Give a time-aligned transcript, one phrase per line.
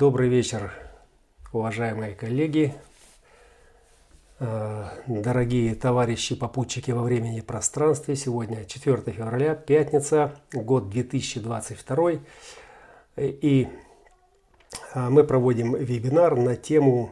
[0.00, 0.72] Добрый вечер,
[1.52, 2.74] уважаемые коллеги,
[4.38, 8.16] э, дорогие товарищи попутчики во времени и пространстве.
[8.16, 12.12] Сегодня 4 февраля, пятница, год 2022.
[13.18, 13.68] И
[14.94, 17.10] э, мы проводим вебинар на тему,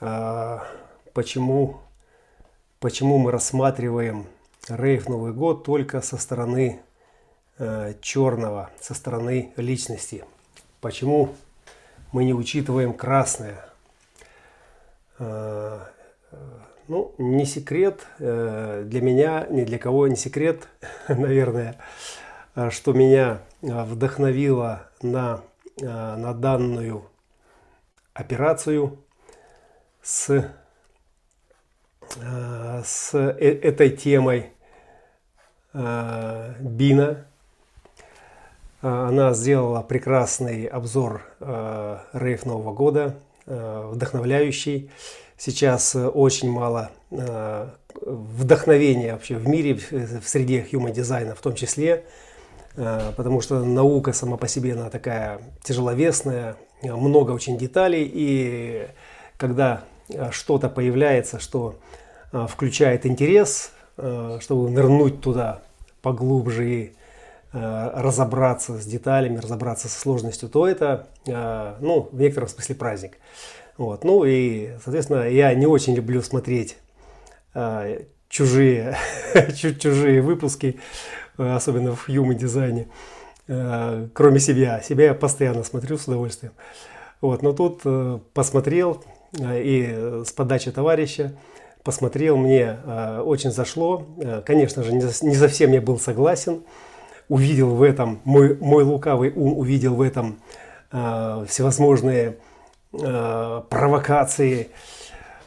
[0.00, 0.58] э,
[1.12, 1.80] почему,
[2.78, 4.26] почему мы рассматриваем
[4.68, 6.82] рейв Новый год только со стороны
[8.00, 10.24] черного, со стороны личности.
[10.80, 11.34] Почему
[12.12, 13.64] мы не учитываем красное.
[15.18, 15.86] А,
[16.88, 20.66] ну, не секрет э, для меня, ни для кого не секрет,
[21.08, 21.76] наверное,
[22.54, 25.42] а, что меня а, вдохновило на,
[25.80, 27.04] на данную
[28.12, 28.98] операцию
[30.02, 30.50] с,
[32.84, 34.52] с э, этой темой
[35.72, 37.24] Бина,
[38.80, 43.16] она сделала прекрасный обзор э, рейв Нового года,
[43.46, 44.90] э, вдохновляющий.
[45.36, 46.90] Сейчас э, очень мало
[48.02, 52.04] вдохновения вообще в мире, в среде human дизайна в том числе,
[52.76, 58.86] потому что наука сама по себе она такая тяжеловесная, много очень деталей, и
[59.38, 59.82] когда
[60.30, 61.80] что-то появляется, что
[62.30, 65.62] включает интерес, чтобы нырнуть туда
[66.00, 66.92] поглубже и
[67.52, 73.18] разобраться с деталями, разобраться со сложностью, то это, э, ну, в некотором смысле праздник.
[73.76, 74.04] Вот.
[74.04, 76.76] Ну и, соответственно, я не очень люблю смотреть
[77.54, 78.96] э, чужие,
[79.54, 80.78] чужие выпуски,
[81.36, 82.86] особенно в human дизайне,
[83.46, 84.80] кроме себя.
[84.82, 86.52] Себя я постоянно смотрю с удовольствием.
[87.20, 87.42] Вот.
[87.42, 87.82] Но тут
[88.34, 89.02] посмотрел
[89.40, 91.34] и с подачи товарища,
[91.82, 92.76] посмотрел, мне
[93.24, 94.06] очень зашло.
[94.44, 96.62] Конечно же, не совсем я был согласен
[97.30, 100.40] увидел в этом, мой, мой лукавый ум увидел в этом
[100.90, 102.36] э, всевозможные
[102.92, 104.68] э, провокации,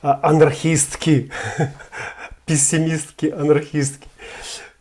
[0.02, 1.30] э, анархистки,
[2.46, 4.08] пессимистки, анархистки,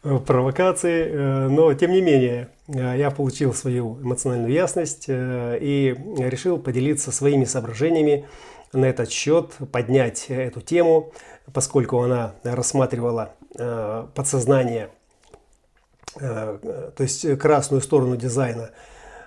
[0.05, 6.59] э, провокации, э, но тем не менее э, я получил свою эмоциональную ясность и решил
[6.59, 8.27] поделиться своими соображениями
[8.73, 11.13] на этот счет, поднять эту тему,
[11.53, 13.35] поскольку она рассматривала
[14.15, 14.91] подсознание–
[16.19, 18.71] то есть красную сторону дизайна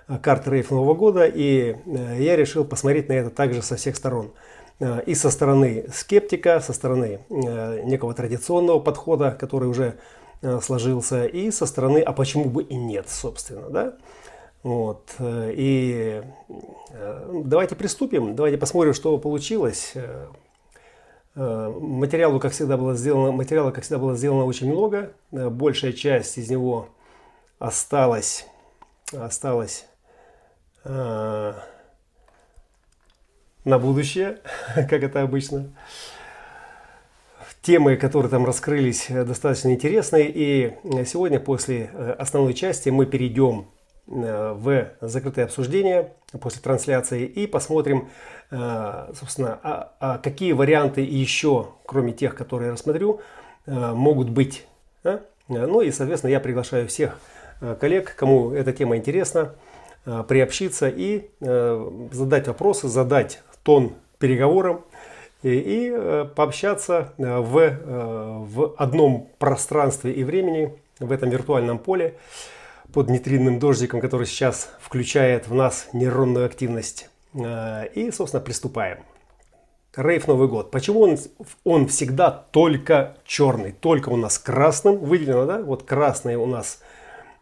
[0.08, 3.96] э, карты рейф Нового года, и э, я решил посмотреть на это также со всех
[3.96, 4.32] сторон.
[5.06, 9.94] И со стороны скептика, со стороны некого традиционного подхода, который уже
[10.60, 13.94] сложился, и со стороны, а почему бы и нет, собственно, да?
[14.62, 15.14] Вот.
[15.20, 16.22] И
[17.32, 19.94] давайте приступим, давайте посмотрим, что получилось.
[21.38, 25.12] Э, материалу, как всегда, было сделано, материала, как всегда, было сделано очень много.
[25.32, 26.88] Э, большая часть из него
[27.58, 28.46] осталась,
[29.12, 29.86] осталась
[30.84, 31.52] э,
[33.64, 34.38] на будущее,
[34.74, 35.68] как это обычно.
[37.60, 40.30] Темы, которые там раскрылись, достаточно интересные.
[40.32, 43.66] И сегодня, после основной части, мы перейдем
[44.08, 48.10] Э, в закрытое обсуждение после трансляции и посмотрим, э,
[48.50, 53.20] собственно, а, а какие варианты еще, кроме тех, которые я рассмотрю,
[53.66, 54.66] э, могут быть.
[55.48, 57.20] Ну и, соответственно, я приглашаю всех
[57.80, 59.54] коллег, кому эта тема интересна,
[60.04, 64.84] приобщиться и задать вопросы, задать тон переговорам
[65.44, 72.16] и, и пообщаться в, в одном пространстве и времени, в этом виртуальном поле
[72.92, 77.08] под нейтринным дождиком, который сейчас включает в нас нейронную активность.
[77.36, 78.98] Э, и, собственно, приступаем.
[79.96, 80.70] Рейв Новый год.
[80.70, 81.16] Почему он,
[81.64, 83.72] он всегда только черный?
[83.72, 85.62] Только у нас красным выделено, да?
[85.62, 86.80] Вот красный у нас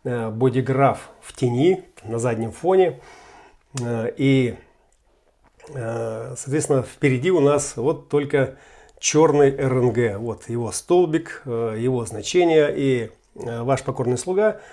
[0.05, 3.01] э, бодиграф в тени, на заднем фоне.
[3.81, 4.57] Э, и,
[5.67, 8.57] соответственно, впереди у нас вот только
[8.99, 10.19] черный РНГ.
[10.19, 12.71] Вот его столбик, его значение.
[12.77, 14.61] И ваш покорный слуга–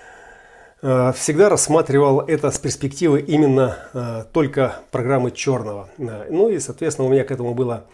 [0.82, 5.88] всегда рассматривал это с перспективы именно э, только программы черного.
[5.96, 7.84] Э, ну и, соответственно, у меня к этому было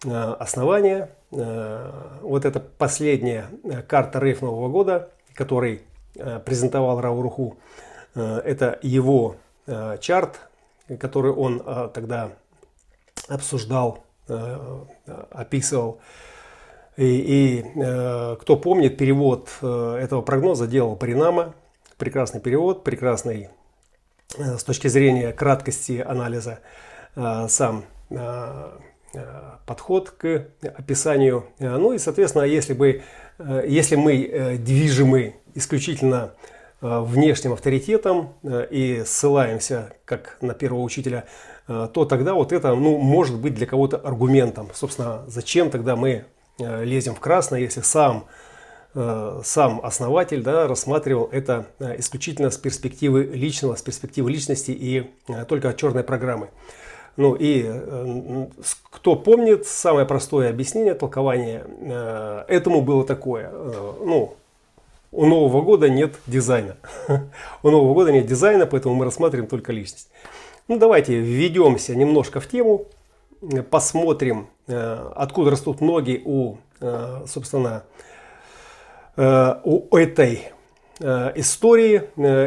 [0.00, 1.10] основание.
[1.32, 3.48] Вот это последняя
[3.88, 5.82] карта рейф Нового года, который
[6.44, 7.56] презентовал Рауруху.
[8.14, 9.34] Это его
[10.00, 10.38] чарт,
[11.00, 11.60] который он
[11.92, 12.30] тогда
[13.26, 14.04] обсуждал,
[15.32, 15.98] описывал.
[16.96, 17.62] И, и
[18.40, 21.54] кто помнит, перевод этого прогноза делал Паринама–
[21.98, 23.50] прекрасный перевод, прекрасный
[24.38, 26.60] э, с точки зрения краткости анализа
[27.16, 28.70] э, сам э,
[29.66, 31.46] подход к описанию.
[31.58, 33.02] Ну и, соответственно, если, бы,
[33.38, 36.34] если мы движимы исключительно
[36.82, 41.24] внешним авторитетом и ссылаемся, как на первого учителя,
[41.66, 44.68] то тогда вот это ну, может быть для кого-то аргументом.
[44.74, 46.26] Собственно, зачем тогда мы
[46.58, 48.26] лезем в красное, если сам
[48.94, 51.66] сам основатель да, рассматривал это
[51.98, 55.10] исключительно с перспективы личного, с перспективы личности и
[55.46, 56.48] только от черной программы.
[57.18, 58.46] Ну и э,
[58.90, 63.50] кто помнит, самое простое объяснение, толкование э, этому было такое.
[63.52, 64.36] Э, ну,
[65.10, 66.76] у Нового года нет дизайна.
[67.64, 70.10] у Нового года нет дизайна, поэтому мы рассматриваем только личность.
[70.68, 72.86] Ну давайте введемся немножко в тему,
[73.68, 76.58] посмотрим, откуда растут ноги у,
[77.26, 77.84] собственно,
[79.18, 80.52] у этой
[81.00, 82.02] истории.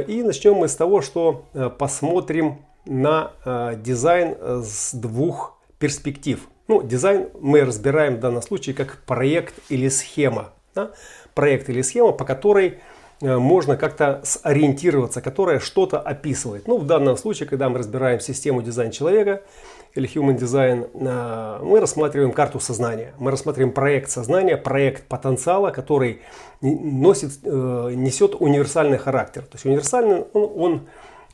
[0.09, 1.45] И начнем мы с того, что
[1.77, 6.47] посмотрим на э, дизайн э, с двух перспектив.
[6.67, 10.49] Ну, дизайн мы разбираем в данном случае как проект или схема.
[10.73, 10.91] Да?
[11.33, 12.79] Проект или схема, по которой
[13.21, 16.67] э, можно как-то сориентироваться, которая что-то описывает.
[16.67, 19.43] Ну, в данном случае, когда мы разбираем систему дизайн человека
[19.93, 20.87] или human design,
[21.63, 23.13] мы рассматриваем карту сознания.
[23.17, 26.21] Мы рассматриваем проект сознания, проект потенциала, который
[26.61, 29.43] носит, э, несет универсальный характер.
[29.43, 30.81] То есть универсальный он, он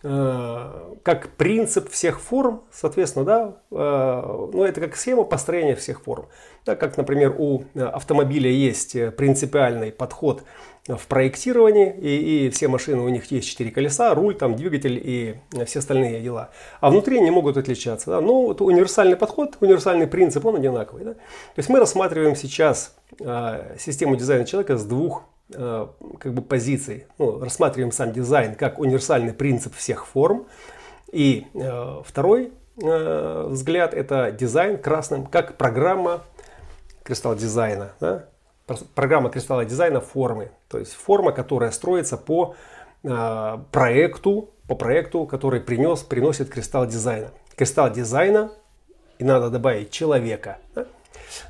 [0.04, 6.28] Э, как принцип всех форм, соответственно, да, э, ну это как схема построения всех форм.
[6.66, 10.44] Да, как, например, у автомобиля есть принципиальный подход
[10.88, 15.36] в проектировании, и, и все машины, у них есть четыре колеса, руль, там, двигатель и
[15.66, 16.50] все остальные дела.
[16.80, 18.12] А внутри они могут отличаться.
[18.12, 18.22] Да?
[18.22, 21.04] Но вот универсальный подход, универсальный принцип, он одинаковый.
[21.04, 21.14] Да?
[21.14, 25.24] То есть мы рассматриваем сейчас э, систему дизайна человека с двух
[25.54, 25.88] Э,
[26.20, 27.06] как бы позиций.
[27.18, 30.46] Ну, рассматриваем сам дизайн как универсальный принцип всех форм.
[31.14, 32.52] И э, второй
[32.82, 36.22] э, взгляд это дизайн красным как программа
[37.04, 37.94] кристалл дизайна.
[38.02, 38.26] Да?
[38.96, 40.52] Программа кристалла дизайна формы.
[40.68, 42.56] То есть форма, которая строится по
[43.04, 47.32] э, проекту, по проекту, который принес, приносит кристалл дизайна.
[47.56, 48.52] Кристалл дизайна,
[49.20, 50.58] и надо добавить человека.
[50.76, 50.86] Да?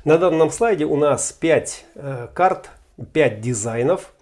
[0.04, 2.70] На данном слайде у нас 5 э, карт
[3.12, 4.12] 5 дизайнов.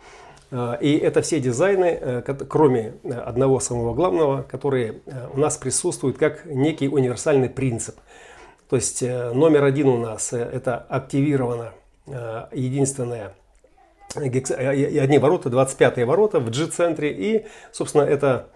[0.50, 5.00] Э, и это все дизайны, э, кроме э, одного самого главного, которые
[5.32, 7.96] у нас присутствуют как некий универсальный принцип.
[8.68, 11.72] То есть номер один у нас это активировано
[12.06, 13.32] единственное
[14.14, 18.48] одни ворота, 25 ворота в G-центре и, собственно, это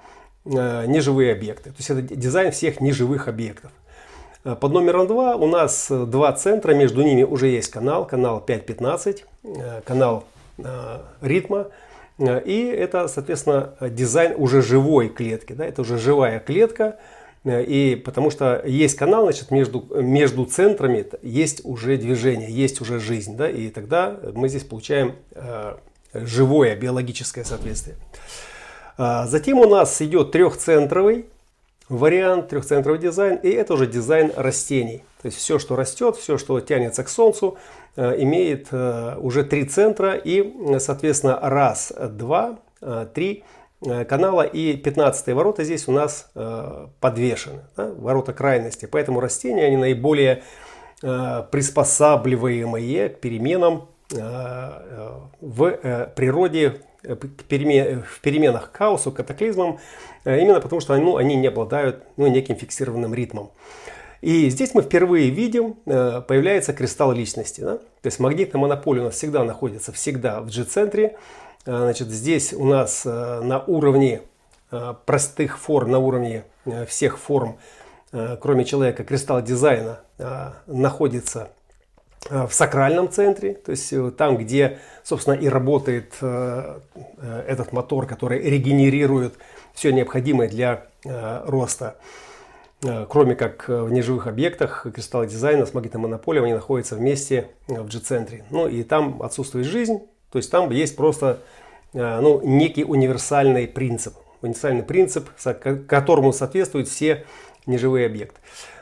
[0.44, 1.70] неживые объекты.
[1.70, 3.72] То есть это дизайн всех неживых объектов.
[4.44, 8.42] Э, под номером 2 у нас э, два центра, между ними уже есть канал, канал
[8.46, 10.24] 5.15, э, канал
[11.22, 11.68] ритма.
[12.18, 15.54] И это, соответственно, дизайн уже живой клетки.
[15.54, 15.64] Да?
[15.64, 16.98] Это уже живая клетка.
[17.44, 23.36] И потому что есть канал, значит, между, между центрами есть уже движение, есть уже жизнь.
[23.36, 23.48] Да?
[23.48, 25.14] И тогда мы здесь получаем
[26.12, 27.96] живое биологическое соответствие.
[28.98, 31.24] Затем у нас идет трехцентровый
[31.90, 35.02] вариант, трехцентровый дизайн, и это уже дизайн растений.
[35.20, 37.58] То есть все, что растет, все, что тянется к солнцу,
[37.96, 43.44] э, имеет э, уже три центра и, соответственно, раз, два, э, три
[43.80, 46.30] канала и 15 ворота здесь у нас
[47.00, 48.86] подвешены, да, ворота крайности.
[48.86, 50.42] Поэтому растения, они наиболее
[51.00, 53.88] приспосабливаемые к переменам
[55.40, 55.70] в
[56.14, 59.78] природе, в переменах к хаосу, катаклизмам,
[60.24, 63.50] Э, именно потому, что ну, они не обладают ну, неким фиксированным ритмом.
[64.20, 67.62] И здесь мы впервые видим, э, появляется кристалл личности.
[67.62, 67.78] Да?
[67.78, 71.16] То есть магнитная монополия у нас всегда находится всегда в G-центре.
[71.66, 74.22] Э, значит, здесь у нас на уровне
[75.04, 76.44] простых форм, на уровне
[76.86, 77.58] всех форм,
[78.12, 79.98] кроме человека, кристалл дизайна
[80.68, 81.48] находится
[82.30, 89.34] в сакральном центре, то есть там, где, собственно, и работает этот мотор, который регенерирует
[89.74, 91.96] все необходимое для э, роста.
[92.82, 97.48] Э, кроме как э, в неживых объектах кристаллы дизайна с магнитной монополией, они находятся вместе
[97.66, 98.44] в G-центре.
[98.50, 101.40] Ну и там отсутствует жизнь, то есть там есть просто
[101.92, 104.14] ну, некий универсальный принцип.
[104.42, 105.28] Универсальный принцип,
[105.88, 107.24] которому соответствуют все
[107.66, 108.40] неживые объекты.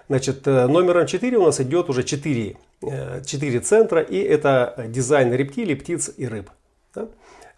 [0.09, 2.57] Значит, номером 4 у нас идет уже 4,
[3.25, 6.51] 4 центра, и это дизайн рептилий, птиц и рыб.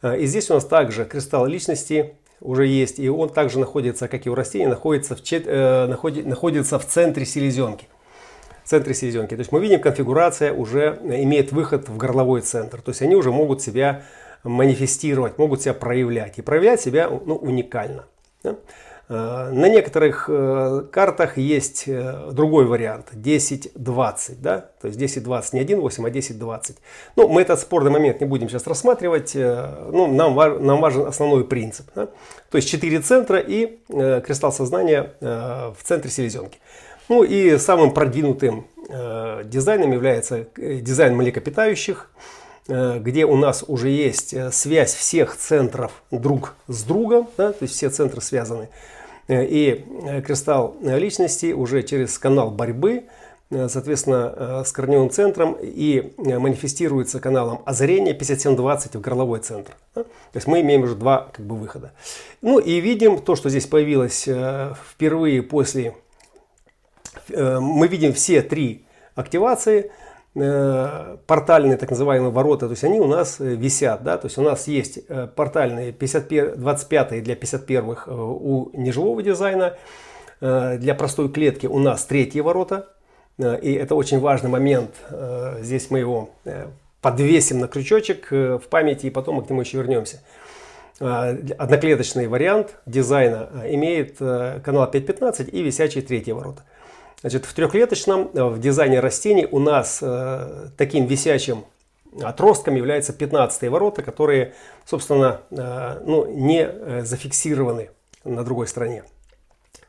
[0.02, 4.30] И здесь у нас также кристалл личности, уже есть, и он также находится, как и
[4.30, 7.86] у растений, находится в, чет, э, находи, находится в центре селезенки.
[8.70, 9.34] Центре селезенки.
[9.34, 12.80] То есть мы видим, конфигурация уже имеет выход в горловой центр.
[12.80, 14.04] То есть они уже могут себя
[14.44, 16.38] манифестировать, могут себя проявлять.
[16.38, 18.04] И проявлять себя ну, уникально.
[18.44, 18.54] Да?
[19.08, 24.70] Э, на некоторых э, картах есть э, другой вариант 10-20, да?
[24.80, 26.76] то есть 10-20 не 1-8, а 10-20.
[27.16, 31.88] Ну, мы этот спорный момент не будем сейчас рассматривать, ну, нам, нам важен основной принцип.
[31.96, 32.06] Да?
[32.50, 36.60] То есть 4 центра и кристалл сознания в центре селезенки.
[37.10, 42.08] Ну и самым продвинутым э, дизайном является э, дизайн млекопитающих,
[42.68, 47.64] э, где у нас уже есть э, связь всех центров друг с другом, да, то
[47.64, 48.68] есть все центры связаны.
[49.26, 49.84] Э, и
[50.24, 53.02] кристалл личности уже через канал борьбы–
[53.50, 59.72] соответственно, с корневым центром и манифестируется каналом озарения 5720 в горловой центр.
[59.94, 61.90] То есть мы имеем уже два как бы, выхода.
[62.42, 64.28] Ну и видим то, что здесь появилось
[64.92, 65.96] впервые после...
[67.28, 69.90] Мы видим все три активации,
[70.34, 74.68] портальные так называемые ворота, то есть они у нас висят, да, то есть у нас
[74.68, 75.00] есть
[75.34, 79.76] портальные 51, 25 для 51 у неживого дизайна,
[80.40, 82.86] для простой клетки у нас третьи ворота,
[83.40, 84.90] Э, и это очень важный момент.
[85.10, 86.66] Э, здесь мы его э,
[87.00, 90.22] подвесим на крючочек в памяти, и потом мы к нему еще вернемся.
[90.98, 96.62] Одноклеточный вариант дизайна имеет канал 5.15 и висячие третьи ворота.
[97.20, 100.02] Значит, в трехклеточном в дизайне растений у нас
[100.76, 101.64] таким висячим
[102.22, 104.54] отростком являются 15 ворота, которые,
[104.86, 107.90] собственно, ну, не зафиксированы
[108.24, 109.04] на другой стороне.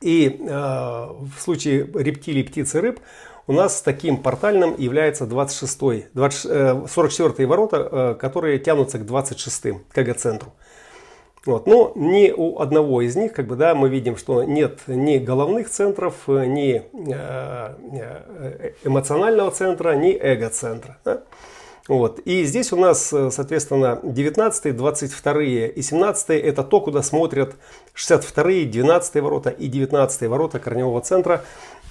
[0.01, 3.00] И в случае рептилий, птиц и рыб
[3.47, 9.97] у нас таким портальным является 26 20, 44 ворота, э, которые тянутся к 26 к
[9.97, 10.53] эго-центру.
[11.45, 11.65] Вот.
[11.65, 15.69] Но ни у одного из них, как бы, да, мы видим, что нет ни головных
[15.69, 21.00] центров, ни э, э, эмоционального центра, ни эго-центра.
[21.03, 21.24] Да?
[21.88, 22.19] Вот.
[22.19, 27.55] И здесь у нас, соответственно, 19, 22 и 17 это то, куда смотрят
[27.95, 31.43] 62, 12 ворота и 19 ворота корневого центра.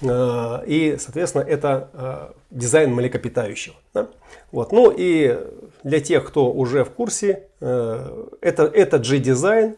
[0.03, 3.77] Э, и, соответственно, это э, дизайн млекопитающего.
[3.95, 4.09] Да?
[4.53, 4.73] Вот.
[4.73, 5.39] Ну и
[5.83, 9.77] для тех, кто уже в курсе, э, это, этот же дизайн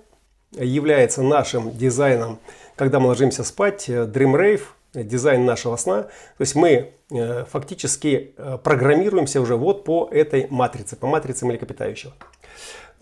[0.52, 2.38] является нашим дизайном,
[2.76, 4.62] когда мы ложимся спать, Dream Rave,
[4.94, 6.02] дизайн нашего сна.
[6.02, 6.92] То есть мы
[7.50, 12.12] фактически программируемся уже вот по этой матрице, по матрице млекопитающего.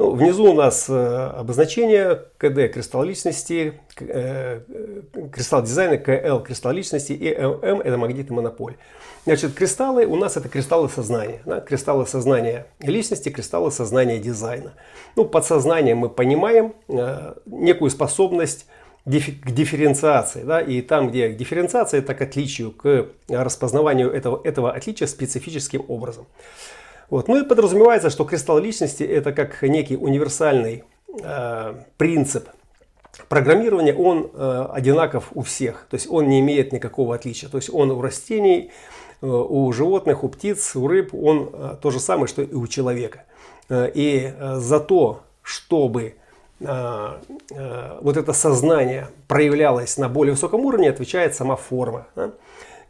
[0.00, 0.94] Ну, внизу у нас э,
[1.36, 4.60] обозначение КД кристалл личности, э,
[5.30, 8.76] кристалл дизайна, КЛ кристалл личности и ММ это магнитный монополь.
[9.26, 11.42] Значит, кристаллы у нас это кристаллы сознания.
[11.44, 11.60] Да?
[11.60, 14.72] Кристаллы сознания личности, кристаллы сознания дизайна.
[15.16, 18.64] Ну, под сознанием мы понимаем э, некую способность
[19.04, 20.44] к дифференциации.
[20.44, 20.62] Да?
[20.62, 26.24] И там, где дифференциация, это к отличию, к распознаванию этого, этого отличия специфическим образом.
[27.10, 27.26] Вот.
[27.28, 30.84] Ну и подразумевается, что кристалл личности это как некий универсальный
[31.22, 32.48] э, принцип
[33.28, 35.86] программирования, он э, одинаков у всех.
[35.90, 37.48] То есть он не имеет никакого отличия.
[37.48, 38.70] То есть он у растений,
[39.20, 42.66] э, у животных, у птиц, у рыб, он э, то же самое, что и у
[42.68, 43.24] человека.
[43.68, 46.14] Э, и э, за то, чтобы
[46.60, 46.66] э,
[47.50, 52.06] э, вот это сознание проявлялось на более высоком уровне, отвечает сама форма.
[52.14, 52.30] Да?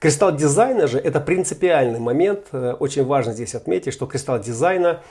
[0.00, 2.46] Кристалл дизайна же это принципиальный момент.
[2.52, 5.02] Э, очень важно здесь отметить, что кристалл дизайна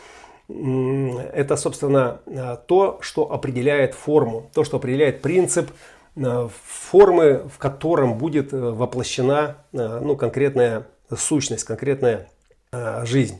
[0.47, 5.69] это, собственно, э, то, что определяет форму, то, что определяет принцип
[6.15, 12.27] э, формы, в котором будет воплощена ну, конкретная сущность, конкретная
[13.03, 13.39] жизнь.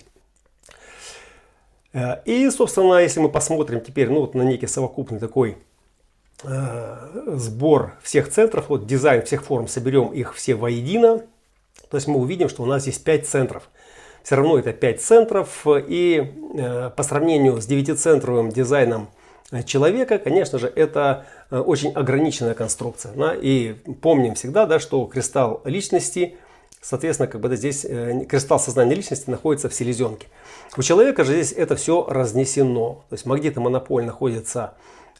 [2.25, 5.57] И, собственно, если мы посмотрим теперь ну, вот на некий совокупный такой
[6.43, 11.23] сбор всех центров, вот дизайн всех форм, соберем их все воедино,
[11.89, 13.69] то есть мы увидим, что у нас есть 5 центров.
[14.23, 15.65] Все равно это 5 центров.
[15.65, 19.09] И э, по сравнению с 9-центровым дизайном
[19.51, 23.13] э, человека, конечно же, это э, очень ограниченная конструкция.
[23.13, 23.33] Да?
[23.35, 26.37] И помним всегда, да, что кристалл личности,
[26.79, 30.27] соответственно, как бы здесь э, кристалл сознания личности находится в селезенке.
[30.77, 33.03] У человека же здесь это все разнесено.
[33.09, 34.75] То есть магнитомонополь находится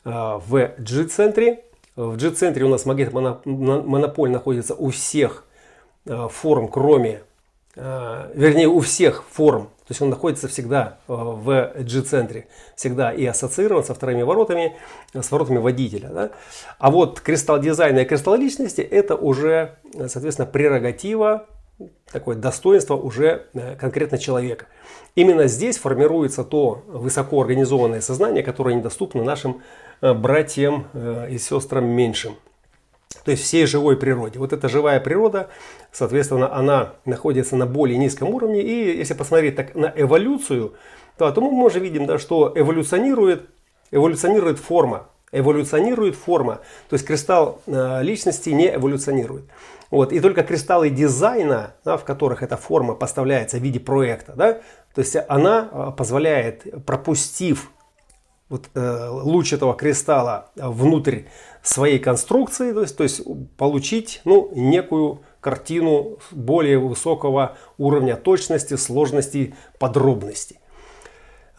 [0.05, 1.63] в G-центре.
[1.95, 5.43] В G-центре у нас магнитомонополь находится у всех
[6.05, 7.21] форм, кроме,
[7.75, 13.25] э, вернее у всех форм, то есть он находится всегда э, в G-центре, всегда и
[13.25, 14.75] ассоциирован со вторыми воротами,
[15.13, 16.09] с воротами водителя.
[16.09, 16.31] Да?
[16.77, 19.75] А вот кристалл дизайна и кристалл личности это уже,
[20.07, 21.47] соответственно, прерогатива,
[22.11, 23.47] такое достоинство уже
[23.79, 24.65] конкретно человека.
[25.15, 29.61] Именно здесь формируется то высокоорганизованное сознание, которое недоступно нашим
[30.01, 30.87] братьям
[31.29, 32.35] и сестрам меньшим
[33.23, 34.39] то есть всей живой природе.
[34.39, 35.49] Вот эта живая природа,
[35.91, 38.61] соответственно, она находится на более низком уровне.
[38.61, 40.73] И если посмотреть так на эволюцию,
[41.17, 43.49] то, то мы уже видим, да, что эволюционирует,
[43.91, 45.07] эволюционирует форма.
[45.31, 46.61] Эволюционирует форма.
[46.89, 49.45] То есть кристалл э, личности не эволюционирует.
[49.91, 50.11] Вот.
[50.11, 54.53] И только кристаллы дизайна, да, в которых эта форма поставляется в виде проекта, да,
[54.93, 57.71] то есть она э, позволяет, пропустив
[58.49, 61.21] вот, э, луч этого кристалла внутрь
[61.61, 63.21] своей конструкции, то есть, то есть
[63.57, 70.59] получить ну, некую картину более высокого уровня точности, сложности, подробностей.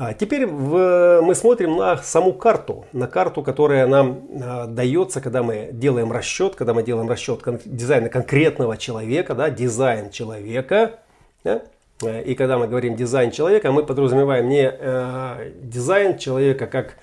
[0.03, 5.43] А теперь в, мы смотрим на саму карту, на карту, которая нам а, дается, когда
[5.43, 11.01] мы делаем расчет, когда мы делаем расчет кон, дизайна конкретного человека, да, дизайн человека.
[11.45, 11.63] Да,
[12.03, 16.97] и когда мы говорим дизайн человека, мы подразумеваем не э, дизайн человека как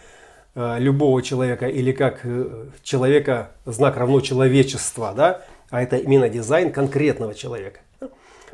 [0.55, 6.71] э, любого человека или как э, человека знак равно человечества, да, а это именно дизайн
[6.71, 7.81] конкретного человека.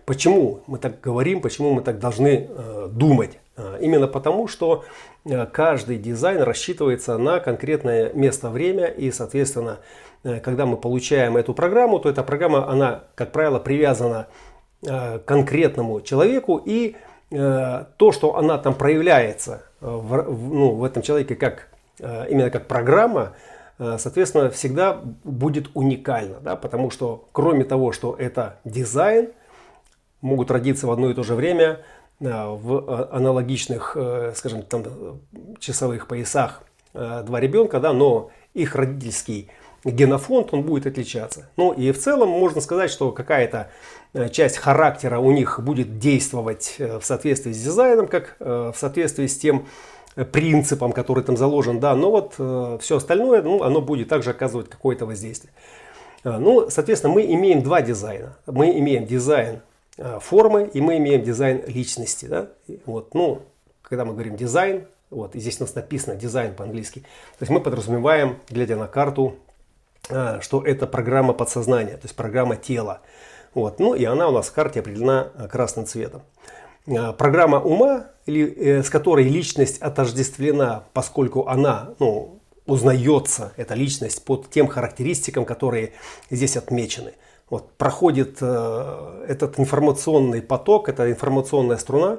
[0.06, 3.40] Почему мы так говорим, почему мы так должны э, думать?
[3.80, 4.84] Именно потому, что
[5.26, 9.78] э, каждый дизайн рассчитывается на конкретное место, время и, соответственно,
[10.24, 14.53] э, когда мы получаем эту программу, то эта программа, она, как правило, привязана э, к
[15.26, 16.96] конкретному человеку и
[17.30, 23.34] то, что она там проявляется в, ну, в этом человеке как именно как программа,
[23.78, 29.30] соответственно, всегда будет уникально, да, потому что кроме того, что это дизайн,
[30.22, 31.82] могут родиться в одно и то же время
[32.20, 34.84] в э, аналогичных, э, скажем, там,
[35.60, 36.64] часовых поясах
[36.94, 39.50] э, два ребенка, да, но их родительский
[39.84, 41.50] генофонд, он будет отличаться.
[41.58, 43.70] Ну и в целом можно сказать, что какая-то
[44.32, 49.68] часть характера у них будет действовать в соответствии с дизайном, как в соответствии с тем
[50.32, 55.06] принципом, который там заложен, да, но вот все остальное, ну, оно будет также оказывать какое-то
[55.06, 55.52] воздействие.
[56.24, 58.38] Ну, соответственно, мы имеем два дизайна.
[58.46, 59.62] Мы имеем дизайн
[59.98, 62.26] Э, формы, и мы имеем дизайн личности.
[62.26, 62.50] Да?
[62.86, 63.44] Вот, ну,
[63.84, 67.60] когда мы говорим дизайн, вот, и здесь у нас написано дизайн по-английски, то есть мы
[67.60, 69.53] подразумеваем, глядя на карту, э,
[70.08, 73.02] что это программа подсознания, то есть программа тела.
[73.54, 76.24] Вот, ну и она у нас в карте определена э, красным цветом.
[76.86, 84.68] Программа ума, или, с которой личность отождествлена, поскольку она ну, узнается, эта личность, под тем
[84.68, 85.94] характеристикам, которые
[86.30, 87.14] здесь отмечены–
[87.54, 92.18] вот, проходит э, этот информационный поток, эта информационная струна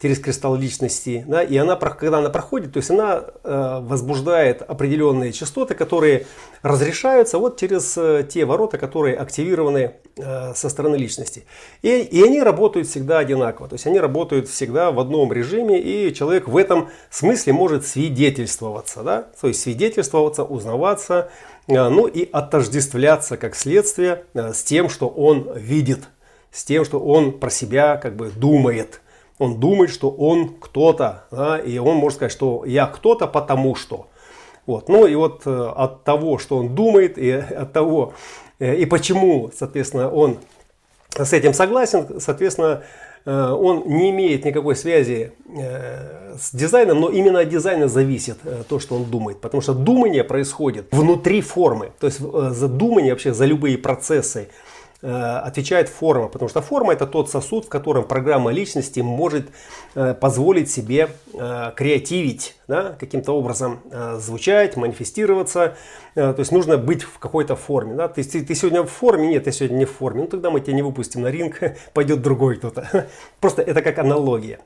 [0.00, 5.32] через кристалл личности, да, и она, когда она проходит, то есть она э, возбуждает определенные
[5.32, 6.26] частоты, которые
[6.62, 11.44] разрешаются вот через э, те ворота, которые активированы э, со стороны личности.
[11.82, 16.12] И, и они работают всегда одинаково, то есть они работают всегда в одном режиме, и
[16.12, 21.30] человек в этом смысле может свидетельствоваться, да, то есть свидетельствоваться, узнаваться,
[21.68, 26.00] э, ну и отождествляться как следствие э, с тем, что он видит,
[26.50, 29.00] с тем, что он про себя как бы думает–
[29.38, 34.06] он думает, что он кто-то, да, и он может сказать, что я кто-то потому что.
[34.66, 34.88] Вот.
[34.88, 38.14] Ну и вот э, от того, что он думает, и от того,
[38.58, 40.38] э, и почему, соответственно, он
[41.16, 42.82] с этим согласен, соответственно,
[43.24, 45.32] э, он не имеет никакой связи
[46.36, 49.40] с дизайном, но именно от дизайна зависит то, что он думает.
[49.40, 51.92] Потому что думание происходит внутри формы.
[52.00, 54.48] То есть за думание вообще, за любые процессы,
[55.10, 59.48] отвечает форма, потому что форма это тот сосуд, в котором программа личности может
[59.94, 63.80] э, позволить себе э, креативить, да, каким-то образом
[64.18, 65.76] звучать, манифестироваться.
[66.14, 67.94] То есть нужно быть в какой-то форме.
[67.94, 68.10] Да?
[68.16, 70.22] Есть ты, ты сегодня в форме, нет, я сегодня не в форме.
[70.22, 71.60] Ну тогда мы тебя не выпустим на ринг,
[71.92, 73.08] пойдет другой кто-то.
[73.40, 74.60] Просто это как аналогия.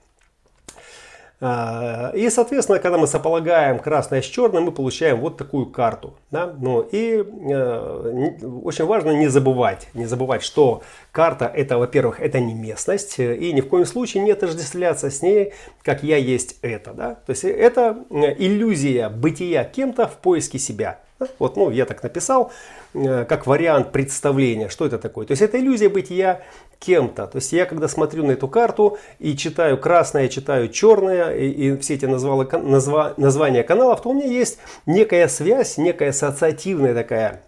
[1.40, 6.14] А, и, соответственно, когда мы сополагаем красное с черным, мы получаем вот такую карту.
[6.32, 6.52] Да?
[6.58, 12.54] Ну, и э, очень важно не забывать, не забывать, что карта это, во-первых, это не
[12.54, 16.92] местность, и ни в коем случае не отождествляться с ней, как я есть это.
[16.92, 17.14] Да?
[17.14, 20.98] То есть это э, иллюзия бытия кем-то в поиске себя.
[21.38, 22.52] Вот, ну, я так написал,
[22.94, 25.26] э, как вариант представления, что это такое.
[25.26, 26.42] То есть это иллюзия бытия
[26.78, 27.26] кем-то.
[27.26, 31.76] То есть я когда смотрю на эту карту и читаю красное, читаю черное, и, и
[31.78, 37.42] все эти назвала, назва, названия каналов, то у меня есть некая связь, некая ассоциативная такая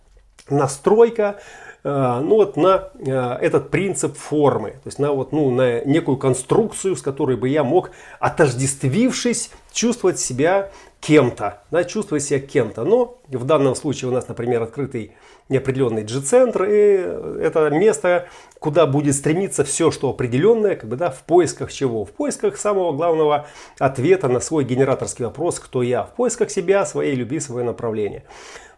[0.49, 1.39] настройка,
[1.85, 6.17] э, ну вот на э, этот принцип формы, то есть на вот ну на некую
[6.17, 10.71] конструкцию, с которой бы я мог отождествившись чувствовать себя
[11.01, 12.85] кем-то, да, чувствовать себя кем-то.
[12.85, 15.13] Но в данном случае у нас, например, открытый
[15.49, 21.23] неопределенный G-центр, и это место, куда будет стремиться все, что определенное, как бы, да, в
[21.25, 22.05] поисках чего?
[22.05, 23.47] В поисках самого главного
[23.79, 28.25] ответа на свой генераторский вопрос «Кто я?», в поисках себя, своей любви, своего направления.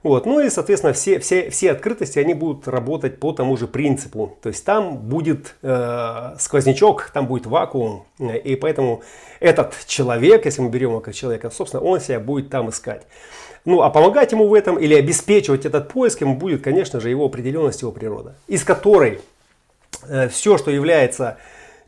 [0.03, 0.27] Вот.
[0.27, 4.37] Ну и, соответственно, все, все, все открытости, они будут работать по тому же принципу.
[4.43, 8.05] То есть там будет э, сквознячок, там будет вакуум.
[8.19, 9.03] И поэтому
[9.39, 13.07] этот человек, если мы берем его как человека, собственно, он себя будет там искать.
[13.65, 17.27] Ну, а помогать ему в этом или обеспечивать этот поиск ему будет, конечно же, его
[17.27, 18.35] определенность, его природа.
[18.49, 19.21] Из которой
[20.09, 21.39] э, все, что является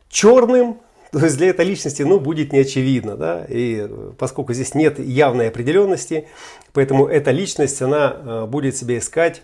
[0.09, 0.79] черным,
[1.15, 3.15] то есть для этой личности ну, будет неочевидно.
[3.15, 3.45] Да?
[3.47, 6.27] И поскольку здесь нет явной определенности,
[6.73, 9.41] поэтому эта личность она э, будет себе искать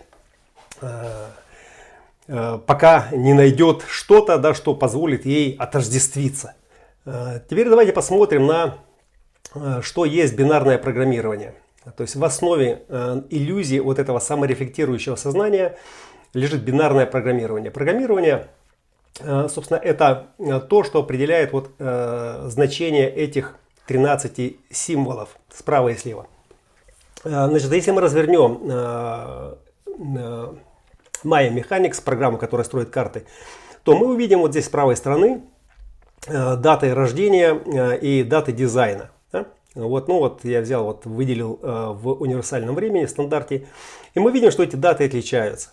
[0.82, 6.54] э, пока не найдет что-то, да, что позволит ей отождествиться.
[7.04, 8.78] Теперь давайте посмотрим на
[9.82, 11.54] что есть бинарное программирование.
[11.96, 12.84] То есть в основе
[13.28, 15.76] иллюзии вот этого саморефлектирующего сознания
[16.32, 17.70] лежит бинарное программирование.
[17.70, 18.46] Программирование,
[19.18, 20.28] собственно, это
[20.68, 26.26] то, что определяет вот значение этих 13 символов справа и слева.
[27.24, 29.54] Э, значит, если мы развернем э,
[29.86, 30.52] э,
[31.24, 33.24] Maya Mechanics, программу, которая строит карты,
[33.84, 35.42] то мы увидим вот здесь с правой стороны
[36.28, 37.52] даты рождения
[37.96, 39.10] и даты дизайна.
[39.74, 43.66] Вот, ну вот я взял, вот выделил в универсальном времени, стандарте,
[44.14, 45.70] и мы видим, что эти даты отличаются.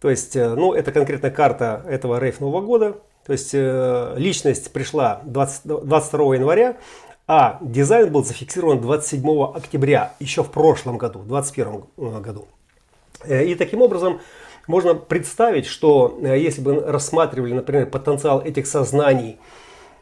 [0.00, 2.96] То есть, ну, это конкретно карта этого рейф Нового года.
[3.26, 6.76] То есть, личность пришла 20, 22 января,
[7.32, 12.48] а дизайн был зафиксирован 27 октября, еще в прошлом году, в 2021 э, году.
[13.22, 14.20] Э, и таким образом
[14.66, 19.38] можно представить, что э, если бы рассматривали, например, потенциал этих сознаний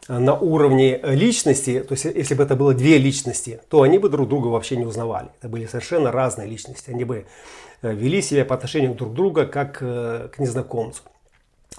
[0.09, 4.27] на уровне личности, то есть если бы это было две личности, то они бы друг
[4.27, 5.29] друга вообще не узнавали.
[5.39, 6.89] Это были совершенно разные личности.
[6.89, 7.25] Они бы
[7.81, 11.03] вели себя по отношению друг к другу как к незнакомцу.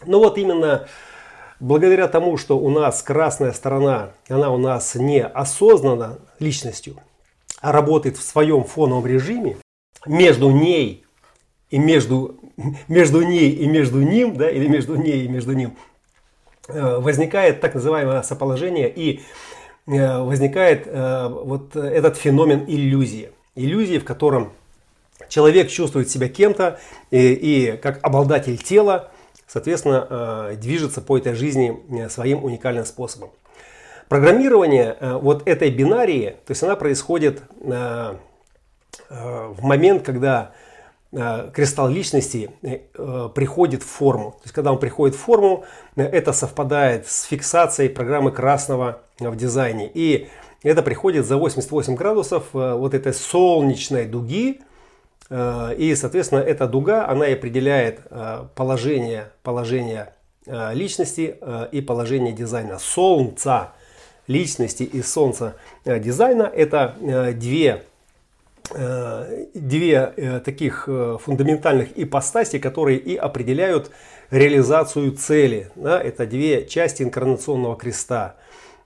[0.07, 0.87] Но вот именно
[1.61, 6.97] благодаря тому, что у нас красная сторона, она у нас не осознана личностью,
[7.61, 9.59] а работает в своем фоновом режиме,
[10.07, 11.05] между ней
[11.69, 12.41] и между,
[12.89, 15.90] между ней и между ним, да, или между ней и между ним, э,
[17.01, 19.21] возникает так называемое соположение и
[19.87, 23.31] э, возникает э, вот этот феномен иллюзии.
[23.55, 24.53] Иллюзии, в котором
[25.29, 26.79] человек чувствует себя кем-то
[27.11, 29.11] и, и как обладатель тела,
[29.47, 33.31] соответственно, э, движется по этой жизни э, своим уникальным способом.
[34.09, 37.43] Программирование э, вот этой бинарии, то есть она происходит
[39.09, 40.53] в момент, когда
[41.13, 42.51] кристалл личности
[43.35, 44.33] приходит в форму.
[44.33, 45.65] То есть, когда он приходит в форму,
[45.97, 49.91] это совпадает с фиксацией программы красного в дизайне.
[49.93, 50.29] И
[50.63, 54.61] это приходит за 88 градусов вот этой солнечной дуги,
[55.31, 60.13] Э, и, соответственно, эта дуга, она и определяет э, положение, положение
[60.47, 61.37] э, личности
[61.73, 62.79] и положение дизайна.
[62.79, 63.73] Солнца
[64.27, 66.95] личности и солнца дизайна– это
[67.35, 67.85] две,
[68.73, 70.89] две таких
[71.23, 73.91] фундаментальных ипостаси, которые и определяют
[74.31, 75.71] реализацию цели.
[75.75, 76.01] Да?
[76.01, 78.37] Это две части инкарнационного креста,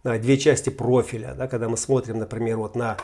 [0.02, 1.34] две части профиля.
[1.36, 1.48] Да?
[1.48, 2.96] Когда мы смотрим, например, вот на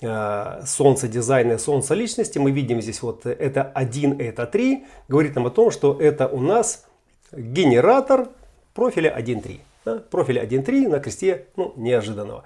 [0.00, 2.38] Э, солнце дизайна и солнце личности.
[2.38, 4.84] Мы видим здесь вот это 1, это 3.
[5.08, 6.84] Говорит нам о том, что это у нас
[7.32, 8.28] генератор
[8.74, 9.60] профиля 1.3.
[9.84, 9.98] Да?
[10.10, 12.44] Профиль 1.3 на кресте ну, неожиданного.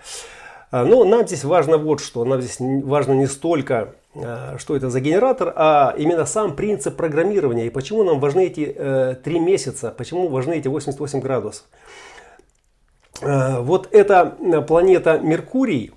[0.70, 2.24] А, но нам здесь важно вот что.
[2.24, 7.66] Нам здесь важно не столько, э, что это за генератор, а именно сам принцип программирования.
[7.66, 11.64] И почему нам важны эти э, 3 месяца, почему важны эти 88 градусов.
[13.22, 15.92] Э, вот эта планета Меркурий,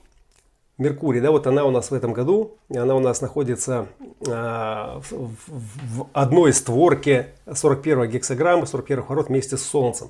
[0.78, 3.88] Меркурий, да, вот она у нас в этом году, она у нас находится
[4.20, 10.10] в, в одной створке 41 гексограммы, 41 ворот вместе с Солнцем.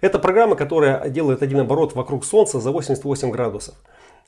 [0.00, 3.74] Это программа, которая делает один оборот вокруг Солнца за 88 градусов.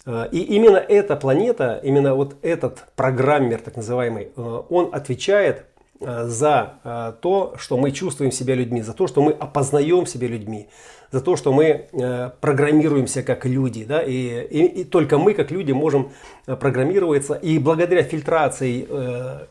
[0.05, 5.67] А, и именно эта планета, именно вот этот программер, так называемый, э, он отвечает
[6.01, 10.29] Э, за э, то, что мы чувствуем себя людьми, за то, что мы опознаем себя
[10.29, 10.69] людьми,
[11.11, 13.85] за то, что мы э, программируемся как люди.
[13.85, 14.03] Да?
[14.03, 16.11] И, и, и только мы, как люди, можем
[16.45, 17.35] программироваться.
[17.35, 18.87] И благодаря фильтрации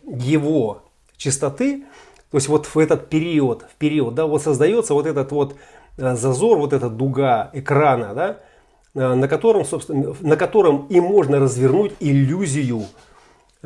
[0.03, 0.83] его
[1.17, 1.85] частоты,
[2.29, 5.55] то есть вот в этот период, в период да, вот создается вот этот вот
[5.97, 12.85] зазор, вот эта дуга экрана, да, на котором, собственно, на котором и можно развернуть иллюзию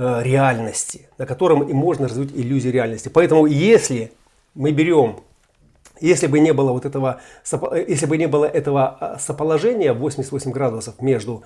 [0.02, 3.10] Э, реальности, на котором и можно развить иллюзию реальности.
[3.10, 4.14] Поэтому если
[4.54, 5.20] мы берем,
[6.00, 7.20] если бы не было вот этого,
[7.86, 11.44] если бы не было этого соположения 88 градусов между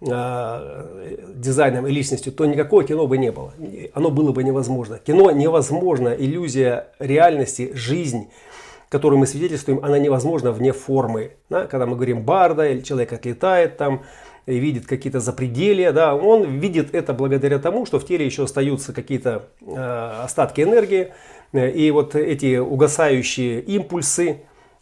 [0.00, 3.52] э, дизайном и личностью, то никакого кино бы не было.
[3.92, 4.98] Оно было бы невозможно.
[4.98, 8.30] Кино невозможно, иллюзия реальности, жизнь,
[8.90, 11.30] которую мы свидетельствуем, она невозможна вне формы.
[11.48, 11.66] Да?
[11.66, 14.02] Когда мы говорим барда или человек отлетает там,
[14.46, 19.44] видит какие-то запределия, да, он видит это благодаря тому, что в теле еще остаются какие-то
[19.60, 21.12] э, остатки энергии,
[21.52, 24.36] и вот эти угасающие импульсы э,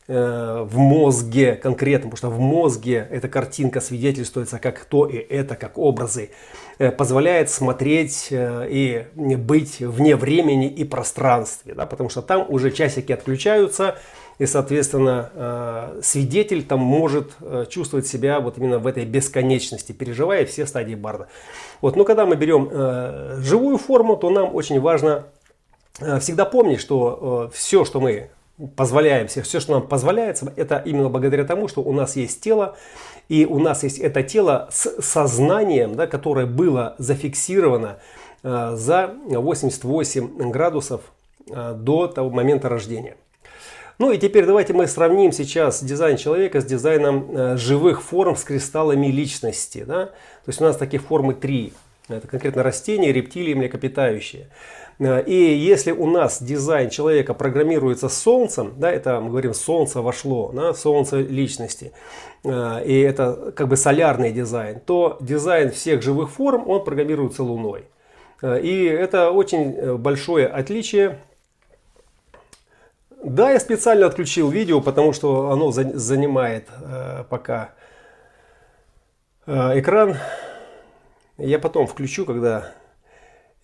[0.09, 5.77] в мозге конкретно, потому что в мозге эта картинка свидетельствуется как то и это, как
[5.77, 6.31] образы,
[6.79, 12.71] э, позволяет смотреть э, и быть вне времени и пространстве, да, потому что там уже
[12.71, 13.99] часики отключаются,
[14.39, 20.47] и, соответственно, э, свидетель там может э, чувствовать себя вот именно в этой бесконечности, переживая
[20.47, 21.29] все стадии барда.
[21.81, 25.27] Вот, но когда мы берем э, живую форму, то нам очень важно
[26.21, 28.31] всегда помнить, что все, что мы
[28.77, 32.77] позволяем себе, все, что нам позволяется, это именно благодаря тому, что у нас есть тело,
[33.29, 37.99] и у нас есть это тело с сознанием, да, которое было зафиксировано
[38.43, 41.03] э, за 88 градусов
[41.49, 43.17] э, до того момента рождения.
[43.99, 48.45] Ну и теперь давайте мы сравним сейчас дизайн человека с дизайном э, живых форм с
[48.45, 49.85] кристаллами личности.
[49.85, 50.07] Да?
[50.07, 51.73] То есть у нас таких формы три.
[52.09, 54.49] Это конкретно растения, рептилии, млекопитающие.
[54.99, 60.51] Э, и если у нас дизайн человека программируется солнцем, да, это мы говорим солнце вошло,
[60.53, 61.93] да, солнце личности,
[62.45, 67.85] э, и это как бы солярный дизайн, то дизайн всех живых форм, он программируется луной.
[68.43, 71.19] Э, и это очень большое отличие.
[73.23, 76.69] Да, я специально отключил видео, потому что оно занимает
[77.29, 77.71] пока
[79.45, 80.17] экран.
[81.37, 82.73] Я потом включу, когда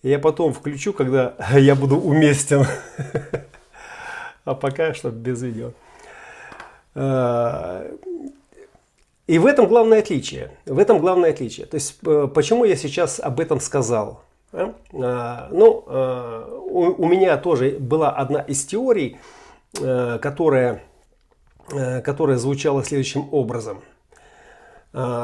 [0.09, 2.65] я потом включу, когда я буду уместен.
[4.45, 5.71] А пока что без видео.
[6.93, 7.91] А,
[9.25, 10.51] и в этом главное отличие.
[10.67, 11.65] В этом главное отличие.
[11.65, 14.21] То есть, э, почему я сейчас об этом сказал?
[14.53, 14.75] А?
[14.93, 15.83] А, ну,
[16.67, 19.17] у меня тоже была одна из теорий,
[19.81, 20.83] э, которая,
[21.71, 23.81] э, которая звучала следующим образом–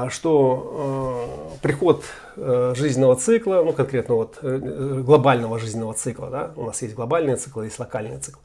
[0.10, 2.04] что э, приход
[2.36, 7.38] э, жизненного цикла, ну конкретно вот э, глобального жизненного цикла, да, у нас есть глобальный
[7.38, 8.40] цикл, есть локальный цикл.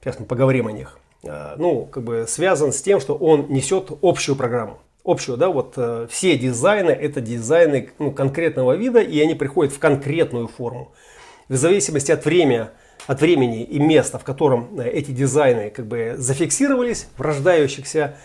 [0.00, 0.98] Сейчас мы поговорим о них.
[1.28, 4.78] А, ну, как бы связан с тем, что он несет общую программу.
[5.04, 5.78] Общую, да, вот
[6.10, 10.92] все дизайны это дизайны ну, конкретного вида, и они приходят в конкретную форму.
[11.48, 12.68] В зависимости от времени,
[13.06, 18.16] от времени и места, в котором эти дизайны как бы зафиксировались в рождающихся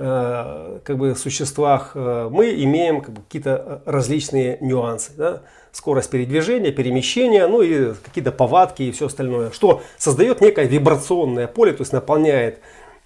[0.00, 5.12] как бы существах э, мы имеем как бы, какие-то э, различные нюансы.
[5.14, 5.42] Да?
[5.72, 11.72] Скорость передвижения, перемещения, ну и какие-то повадки и все остальное, что создает некое вибрационное поле,
[11.72, 12.60] то есть наполняет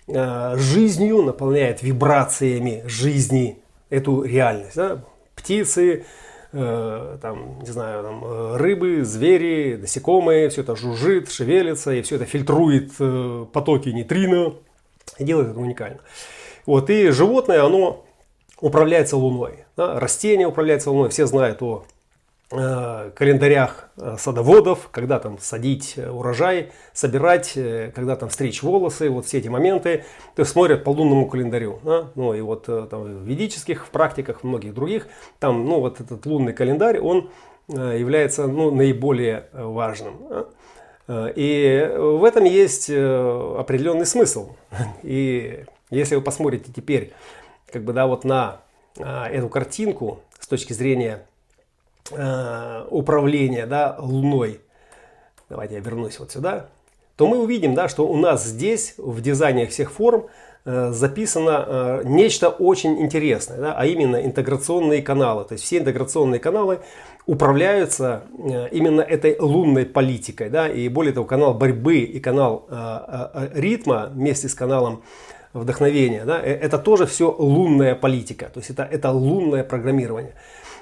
[0.07, 3.59] жизнью, наполняет вибрациями жизни
[3.90, 4.76] эту реальность.
[4.76, 5.02] Да?
[5.35, 6.04] Птицы,
[6.52, 12.92] там, не знаю, там, рыбы, звери, насекомые, все это жужжит, шевелится, и все это фильтрует
[13.52, 14.54] потоки нейтрино
[15.18, 16.00] и делает это уникально.
[16.66, 18.05] Вот, и животное, оно
[18.61, 19.64] управляется Луной.
[19.77, 19.98] Да?
[20.00, 21.11] Растение управляется Луной.
[21.11, 21.85] Все знают о
[22.50, 29.11] э, календарях э, садоводов, когда там садить э, урожай, собирать, э, когда там стричь волосы,
[29.11, 31.81] вот все эти моменты, то есть смотрят по лунному календарю.
[31.83, 32.07] Да?
[32.14, 36.53] Ну и вот там, в ведических практиках, в многих других, там, ну вот этот лунный
[36.53, 37.31] календарь, он
[37.68, 40.16] является ну, наиболее важным.
[40.29, 40.46] Да?
[41.35, 44.55] И в этом есть определенный смысл.
[45.03, 47.12] И если вы посмотрите теперь
[47.73, 48.61] как бы, да, вот на
[48.99, 51.27] а, эту картинку с точки зрения
[52.12, 54.61] а, управления да, Луной,
[55.49, 56.68] давайте я вернусь вот сюда,
[57.16, 60.27] то мы увидим, да, что у нас здесь в дизайне всех форм
[60.64, 65.44] э, записано э, нечто очень интересное, да, а именно интеграционные каналы.
[65.44, 66.81] То есть все интеграционные каналы
[67.27, 70.51] управляются э, именно этой лунной политикой.
[70.51, 72.68] Да, и более того, канал борьбы и канал
[73.55, 75.05] ритма вместе с каналом
[75.55, 80.35] вдохновения, да, э, это тоже все лунная политика, то есть это, это лунное программирование.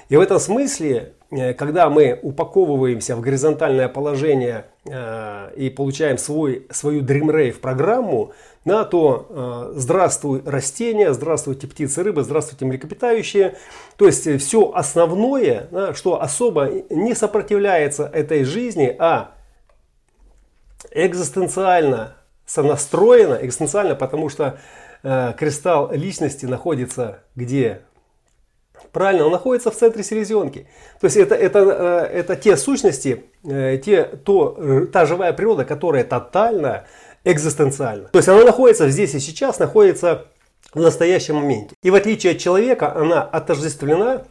[0.09, 6.67] И в этом смысле, э, когда мы упаковываемся в горизонтальное положение э, и получаем свой,
[6.71, 8.33] свою Dream Rave программу,
[8.67, 13.57] да, то э, здравствуй растения, здравствуйте птицы, рыбы, здравствуйте млекопитающие.
[13.97, 19.33] То есть все основное, да, что особо не сопротивляется этой жизни, а
[20.91, 24.59] экзистенциально сонастроена экзистенциально, потому что
[25.03, 27.83] э, кристалл личности находится где?
[28.91, 30.67] Правильно, он находится в центре селезенки.
[31.01, 31.59] То есть это, это,
[32.13, 36.85] э, это те сущности, э, те, то, та живая природа, которая тотально
[37.25, 38.09] экзистенциальна.
[38.09, 40.27] То есть она находится здесь и сейчас, находится
[40.75, 41.75] в настоящем моменте.
[41.83, 44.25] И в отличие от человека, она отождествлена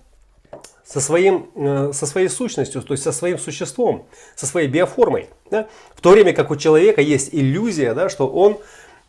[0.91, 5.29] со, своим, э, со своей сущностью, то есть со своим существом, со своей биоформой.
[5.49, 5.67] Да?
[5.95, 8.57] В то время как у человека есть иллюзия, да, что он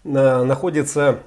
[0.05, 1.19] э, находится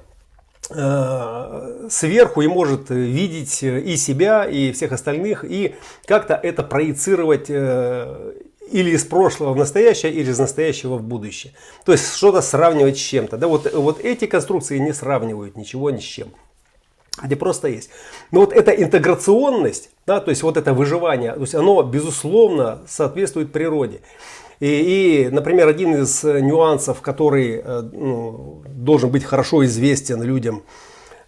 [0.70, 5.74] э, сверху и может видеть и себя, и всех остальных, и
[6.06, 11.52] как-то это проецировать или из прошлого в настоящее, или из настоящего в будущее.
[11.84, 13.36] То есть что-то сравнивать с чем-то.
[13.36, 16.28] Да, вот, вот эти конструкции не сравнивают ничего ни с чем
[17.22, 17.90] где просто есть.
[18.30, 23.52] Но вот эта интеграционность, да, то есть вот это выживание, то есть оно безусловно соответствует
[23.52, 24.00] природе.
[24.60, 30.62] И, и например, один из нюансов, который э, ну, должен быть хорошо известен людям,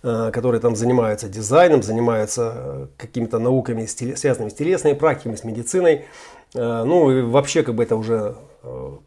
[0.02, 6.04] э, которые там занимаются дизайном, занимаются э, какими-то науками, связанными с телесными практиками, с медициной,
[6.54, 8.34] ну и вообще как бы это уже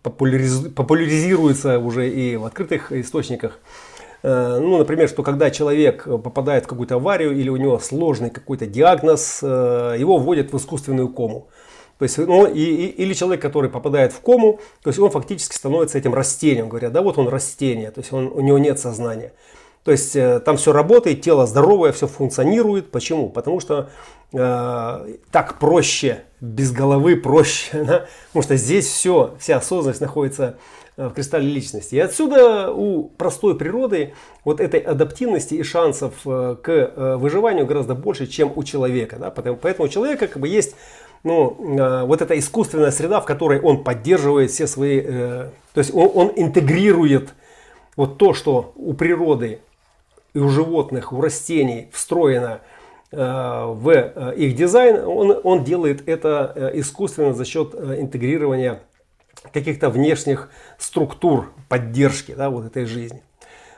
[0.04, 3.58] популяризируется уже и в открытых источниках.
[4.24, 9.42] Ну, например, что когда человек попадает в какую-то аварию или у него сложный какой-то диагноз,
[9.42, 11.48] его вводят в искусственную кому.
[11.98, 15.56] То есть, ну, и, и, или человек, который попадает в кому, то есть он фактически
[15.56, 19.34] становится этим растением, говорят, да, вот он растение, то есть он, у него нет сознания.
[19.84, 22.92] То есть э, там все работает, тело здоровое, все функционирует.
[22.92, 23.30] Почему?
[23.30, 23.90] Потому что
[24.32, 27.70] э, так проще, без головы проще.
[27.84, 28.06] Да?
[28.28, 30.54] Потому что здесь все, вся осознанность находится э,
[31.10, 31.96] в кристалле личности.
[31.96, 34.14] И отсюда у простой природы
[34.46, 39.18] вот этой адаптивности и шансов э, к выживанию гораздо больше, чем у человека.
[39.20, 39.32] Да?
[39.32, 40.76] Поэтому, поэтому у человека как бы есть
[41.24, 45.94] ну, э, вот эта искусственная среда, в которой он поддерживает все свои, э, то есть
[45.94, 47.34] он, он интегрирует
[47.96, 49.60] вот то, что у природы
[50.34, 52.62] и у животных, у растений встроено
[53.12, 58.82] э, в э, их дизайн, он, он делает это э, искусственно за счет э, интегрирования
[59.54, 63.24] каких-то внешних структур поддержки да, вот этой жизни.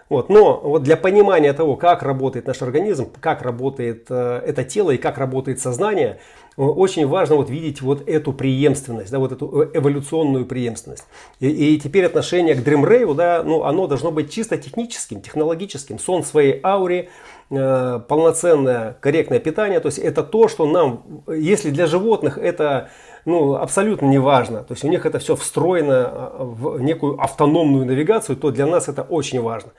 [0.09, 0.29] Вот.
[0.29, 4.97] Но вот для понимания того, как работает наш организм, как работает э, это тело и
[4.97, 6.19] как работает сознание,
[6.55, 11.05] э, очень важно вот видеть вот эту преемственность, да, вот эту э, эволюционную преемственность.
[11.39, 15.97] И, и теперь отношение к Dream Rave, да, ну, оно должно быть чисто техническим, технологическим.
[15.97, 17.09] Сон в своей ауре,
[17.49, 22.89] э, полноценное, корректное питание, то есть это то, что нам, если для животных это
[23.25, 24.63] ну, абсолютно не важно.
[24.63, 28.89] То есть у них это все встроено а, в некую автономную навигацию, то для нас
[28.89, 29.71] это очень важно.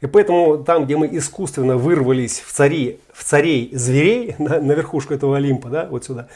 [0.00, 5.14] И поэтому там, где мы искусственно вырвались в, цари, в царей зверей, на, на верхушку
[5.14, 6.28] этого Олимпа, да, вот сюда,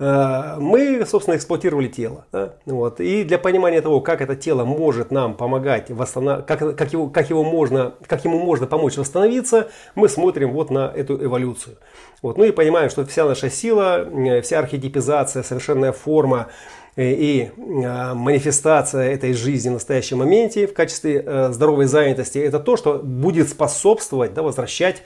[0.00, 2.24] мы, собственно, эксплуатировали тело.
[2.32, 2.54] Да?
[2.64, 3.00] Вот.
[3.00, 6.46] И для понимания того, как это тело может нам помогать, восстанов...
[6.46, 10.90] как, как, его, как, его можно, как ему можно помочь восстановиться, мы смотрим вот на
[10.94, 11.76] эту эволюцию.
[12.22, 12.36] Вот.
[12.36, 16.48] Ну и понимаем, что вся наша сила, э, вся архетипизация, совершенная форма
[16.96, 22.76] э, и э, манифестация этой жизни в настоящем моменте в качестве здоровой занятости, это то,
[22.76, 25.02] что будет способствовать да, возвращать,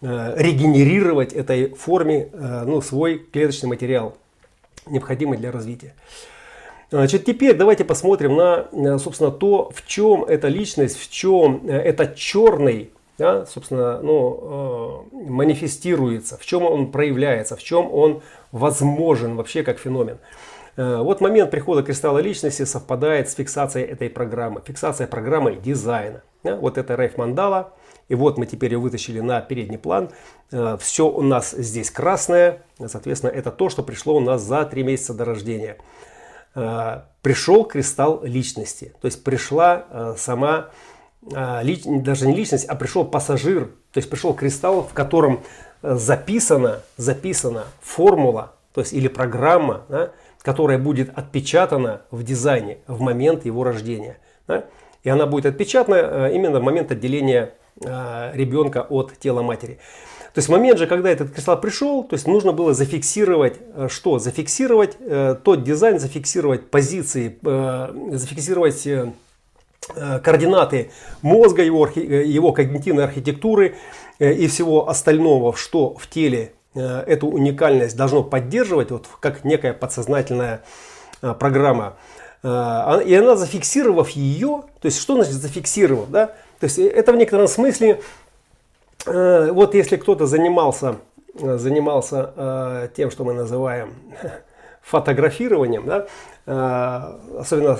[0.00, 4.16] регенерировать этой форме ну, свой клеточный материал,
[4.86, 5.94] необходимый для развития.
[6.90, 12.90] Значит, теперь давайте посмотрим на, собственно, то, в чем эта личность, в чем этот черный
[13.18, 19.78] да, собственно, ну, э, манифестируется, в чем он проявляется, в чем он возможен вообще как
[19.78, 20.18] феномен.
[20.76, 26.22] Э, вот момент прихода кристалла личности совпадает с фиксацией этой программы, фиксация программы дизайна.
[26.42, 27.74] Да, вот это рейф мандала,
[28.08, 30.10] и вот мы теперь ее вытащили на передний план.
[30.50, 34.82] Э, Все у нас здесь красное, соответственно, это то, что пришло у нас за три
[34.82, 35.78] месяца до рождения.
[36.54, 40.70] Э, Пришел кристалл личности, то есть пришла э, сама
[41.24, 45.44] даже не личность, а пришел пассажир, то есть пришел кристалл, в котором
[45.80, 50.10] записана, записана формула, то есть или программа, да,
[50.42, 54.18] которая будет отпечатана в дизайне в момент его рождения.
[54.48, 54.64] Да,
[55.04, 59.78] и она будет отпечатана именно в момент отделения ребенка от тела матери.
[60.34, 63.58] То есть в момент же, когда этот кристалл пришел, то есть нужно было зафиксировать
[63.88, 64.18] что?
[64.18, 64.96] Зафиксировать
[65.42, 68.86] тот дизайн, зафиксировать позиции, зафиксировать
[69.96, 73.74] Э, координаты мозга, его, э, его когнитивной архитектуры
[74.20, 80.62] э, и всего остального, что в теле эту уникальность должно поддерживать, вот как некая подсознательная
[81.20, 81.96] программа.
[82.42, 86.34] А, и она, зафиксировав ее, то есть что значит зафиксировав, да?
[86.62, 88.00] То есть это в некотором смысле,
[89.04, 90.98] вот если кто-то занимался,
[91.34, 93.96] занимался тем, что мы называем
[94.80, 95.84] фотографированием,
[96.46, 97.76] да, особенно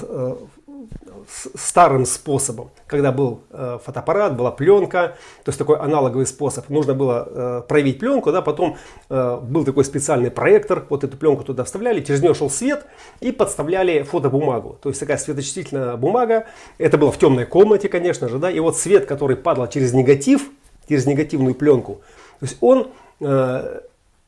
[1.28, 6.68] старым способом, когда был э, фотоаппарат, была пленка, то есть такой аналоговый способ.
[6.68, 8.76] Нужно было э, проявить пленку, да, потом
[9.08, 12.87] э, был такой специальный проектор, вот эту пленку туда вставляли, через нее шел свет
[13.20, 14.78] и подставляли фотобумагу.
[14.82, 16.46] То есть такая светочувствительная бумага,
[16.78, 20.50] это было в темной комнате, конечно же, да, и вот свет, который падал через негатив,
[20.88, 22.02] через негативную пленку,
[22.40, 22.88] то есть он
[23.20, 23.80] э,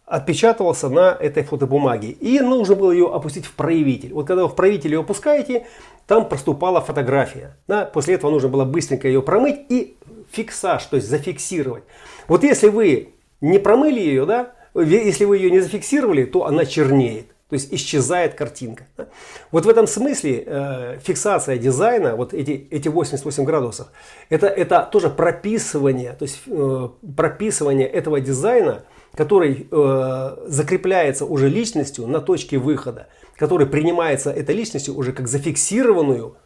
[0.07, 2.11] отпечатывался на этой фотобумаге.
[2.11, 4.13] И нужно было ее опустить в проявитель.
[4.13, 5.67] Вот когда вы в проявитель ее опускаете,
[6.07, 7.57] там проступала фотография.
[7.67, 7.87] Да?
[7.87, 9.97] После этого нужно было быстренько ее промыть и
[10.31, 11.85] фиксаж, то есть зафиксировать.
[12.29, 17.29] Вот если вы не промыли ее, да, если вы ее не зафиксировали, то она чернеет.
[17.49, 18.87] То есть исчезает картинка.
[18.97, 19.07] Да?
[19.53, 23.89] Вот в этом смысле э, фиксация дизайна, вот эти, эти 88 градусов,
[24.29, 28.83] это, это тоже прописывание, то есть э, прописывание этого дизайна
[29.17, 36.37] который э, закрепляется уже личностью на точке выхода, который принимается этой личностью уже как зафиксированную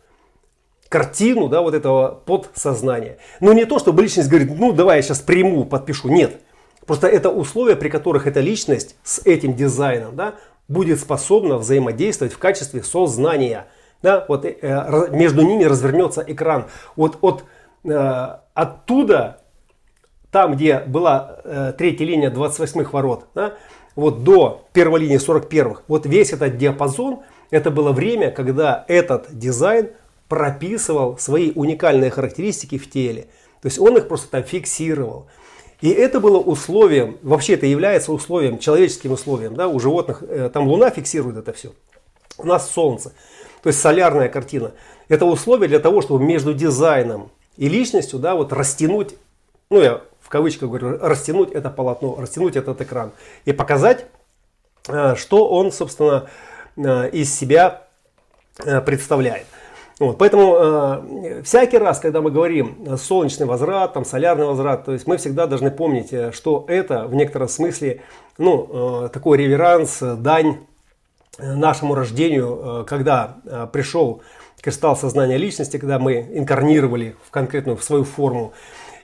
[0.89, 3.19] картину да, вот этого подсознания.
[3.41, 6.09] Но не то, чтобы личность говорит, ну давай я сейчас приму, подпишу.
[6.09, 6.41] Нет.
[6.87, 10.37] Просто это условия, при которых эта личность с этим дизайном да,
[10.69, 13.66] будет способна взаимодействовать в качестве сознания.
[14.03, 16.66] да, вот э, между ними развернется экран.
[16.97, 17.45] Вот от,
[17.85, 19.43] э, оттуда,
[20.31, 23.55] там, где была э, третья линия 28-х ворот, да,
[23.97, 27.20] вот до первой линии 41-х, вот весь этот диапазон,
[27.51, 29.91] это было время, когда этот дизайн
[30.29, 33.22] прописывал свои уникальные характеристики в теле.
[33.62, 35.26] То есть он их просто там фиксировал.
[35.81, 39.55] И это было условием, вообще это является условием, человеческим условием.
[39.55, 41.72] Да, у животных, э, там Луна фиксирует это все.
[42.37, 43.12] У нас Солнце.
[43.62, 44.72] То есть солярная картина.
[45.09, 49.14] Это условие для того, чтобы между дизайном и личностью да, вот растянуть,
[49.70, 53.12] ну я в кавычках говорю, растянуть это полотно, растянуть этот экран.
[53.47, 54.05] И показать,
[54.87, 56.29] э, что он, собственно,
[56.76, 57.85] э, из себя
[58.85, 59.47] представляет.
[59.99, 65.07] Вот, поэтому э, всякий раз, когда мы говорим солнечный возврат, там, солярный возврат, то есть
[65.07, 68.03] мы всегда должны помнить, э, что это в некотором смысле
[68.37, 70.59] ну, э, такой реверанс, дань
[71.39, 74.20] нашему рождению, э, когда э, пришел
[74.61, 78.53] кристалл сознания личности, когда мы инкарнировали в конкретную в свою форму.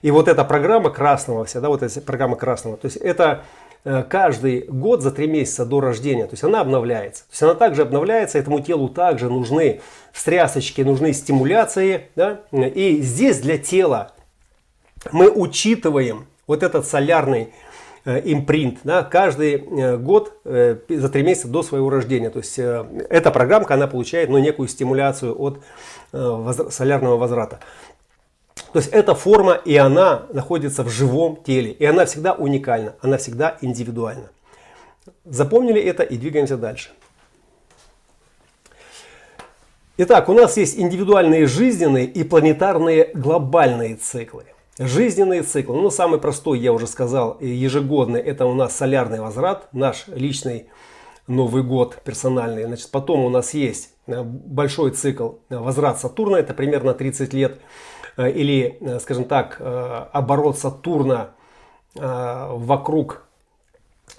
[0.04, 3.42] И вот эта программа красного вся, да, вот эта программа красного, то есть это
[3.86, 6.24] Э, каждый год за три месяца до рождения.
[6.24, 7.24] То есть она обновляется.
[7.24, 9.82] То есть она также обновляется, этому телу также нужны
[10.12, 12.08] встрясочки, нужны стимуляции.
[12.16, 12.40] Да?
[12.52, 14.12] И здесь для тела
[15.12, 17.52] мы учитываем вот этот солярный
[18.06, 22.30] э, импринт да, каждый э, год за три месяца до своего рождения.
[22.30, 25.60] То есть эта программка, она получает ну, некую стимуляцию от
[26.12, 27.60] солярного возврата.
[28.74, 31.70] То есть эта форма, и она находится в живом теле.
[31.70, 34.30] И она всегда уникальна, она всегда индивидуальна.
[35.24, 36.90] Запомнили это и двигаемся дальше.
[39.96, 44.46] Итак, у нас есть индивидуальные жизненные и планетарные глобальные циклы.
[44.76, 50.08] Жизненные циклы, ну самый простой, я уже сказал, ежегодный, это у нас солярный возврат, наш
[50.08, 50.66] личный
[51.28, 52.64] Новый год персональный.
[52.64, 57.60] Значит, потом у нас есть э, большой цикл э, возврат Сатурна, это примерно 30 лет.
[58.16, 61.30] Э, или, э, скажем так, э, оборот Сатурна
[61.96, 63.22] вокруг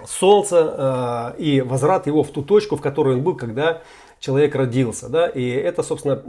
[0.06, 3.82] Солнца и возврат его в ту точку, в которой он был, когда
[4.22, 5.10] человек родился.
[5.10, 5.28] Да?
[5.28, 6.24] И это, собственно,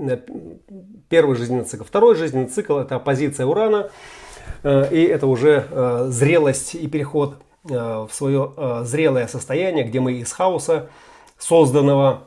[1.08, 1.84] первый жизненный цикл.
[1.84, 3.90] Второй жизненный цикл– это оппозиция Урана,
[4.64, 5.68] и это уже
[6.08, 10.88] зрелость и переход в свое зрелое состояние, где мы из хаоса,
[11.38, 12.24] созданного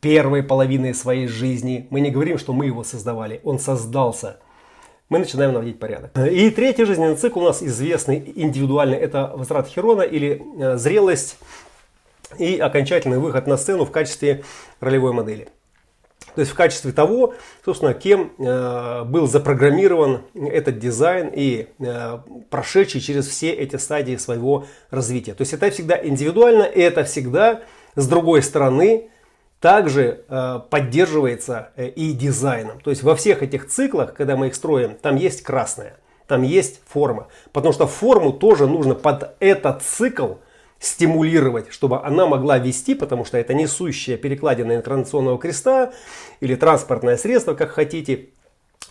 [0.00, 4.38] первой половиной своей жизни, мы не говорим, что мы его создавали, он создался–
[5.12, 6.10] мы начинаем наводить порядок.
[6.16, 11.36] И третий жизненный цикл у нас известный индивидуальный, это возврат Херона или э, зрелость
[12.38, 14.42] и окончательный выход на сцену в качестве
[14.80, 15.48] ролевой модели.
[16.34, 23.02] То есть в качестве того, собственно, кем э, был запрограммирован этот дизайн и э, прошедший
[23.02, 25.34] через все эти стадии своего развития.
[25.34, 27.60] То есть это всегда индивидуально, и это всегда
[27.96, 29.10] с другой стороны
[29.62, 32.80] также э, поддерживается э, и дизайном.
[32.80, 35.96] То есть во всех этих циклах, когда мы их строим, там есть красная,
[36.26, 37.28] там есть форма.
[37.52, 40.34] Потому что форму тоже нужно под этот цикл
[40.80, 45.92] стимулировать, чтобы она могла вести, потому что это несущая перекладина инкарнационного креста
[46.40, 48.30] или транспортное средство, как хотите,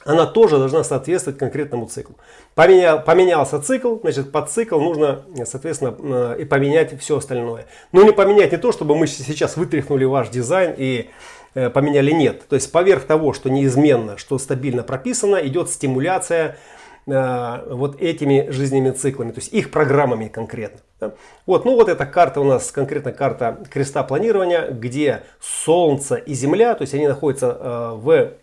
[0.06, 2.16] она тоже должна соответствовать конкретному циклу.
[2.56, 7.66] Поменял, поменялся цикл, значит под цикл нужно, соответственно, э, и поменять все остальное.
[7.91, 11.10] Но не поменять не то, чтобы мы сейчас вытряхнули ваш дизайн и
[11.54, 12.47] э, поменяли, нет.
[12.47, 16.58] То есть поверх того, что неизменно, что стабильно прописано, идет стимуляция
[17.06, 20.80] э, вот этими жизненными циклами, то есть их программами конкретно.
[20.99, 21.14] Да?
[21.45, 26.74] Вот, ну вот эта карта у нас, конкретно карта креста планирования, где Солнце и Земля,
[26.76, 28.34] то есть они находятся в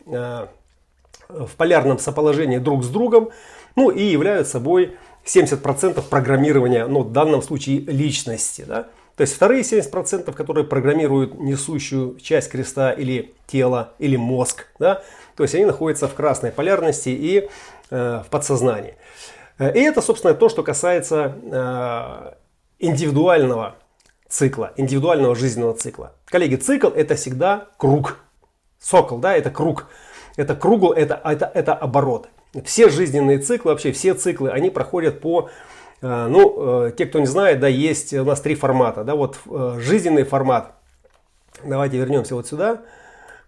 [1.28, 3.30] в полярном соположении друг с другом,
[3.76, 8.64] ну и являются собой 70% программирования, ну в данном случае личности.
[8.66, 8.88] Да?
[9.16, 15.02] То есть вторые 70%, которые программируют несущую часть креста или тело, или мозг, да?
[15.36, 17.48] то есть они находятся в красной полярности и
[17.90, 18.94] э, в подсознании.
[19.58, 22.32] И это, собственно, то, что касается э,
[22.78, 23.74] индивидуального
[24.28, 26.14] цикла, индивидуального жизненного цикла.
[26.26, 28.18] Коллеги, цикл это всегда круг.
[28.78, 29.88] Сокол, да, это круг
[30.38, 32.28] это кругл, это, это, это оборот.
[32.64, 35.50] Все жизненные циклы, вообще все циклы, они проходят по,
[36.00, 39.38] э, ну, э, те, кто не знает, да, есть у нас три формата, да, вот
[39.46, 40.74] э, жизненный формат.
[41.64, 42.82] Давайте вернемся вот сюда,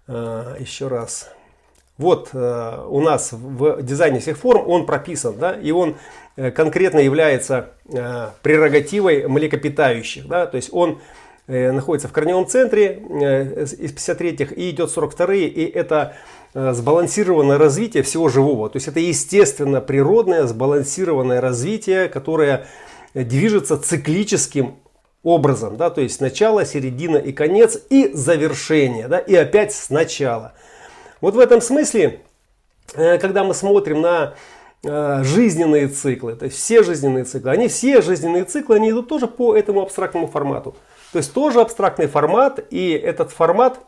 [0.09, 1.30] еще раз.
[1.97, 5.97] Вот у нас в дизайне всех форм он прописан, да, и он
[6.34, 7.74] конкретно является
[8.43, 10.99] прерогативой млекопитающих, да, то есть он
[11.47, 16.16] находится в корневом центре из 53-х и идет 42-е, и это
[16.55, 18.68] сбалансированное развитие всего живого.
[18.68, 22.66] То есть это естественно природное сбалансированное развитие, которое
[23.14, 24.76] движется циклическим
[25.22, 25.76] образом.
[25.76, 25.90] Да?
[25.90, 29.09] То есть начало, середина и конец и завершение.
[29.09, 29.18] Да?
[29.18, 30.53] И опять сначала.
[31.20, 32.20] Вот в этом смысле,
[32.94, 34.34] э, когда мы смотрим на
[34.82, 39.26] э, жизненные циклы, то есть все жизненные циклы, они все жизненные циклы, они идут тоже
[39.26, 40.74] по этому абстрактному формату.
[41.12, 43.80] То есть тоже абстрактный формат, и этот формат,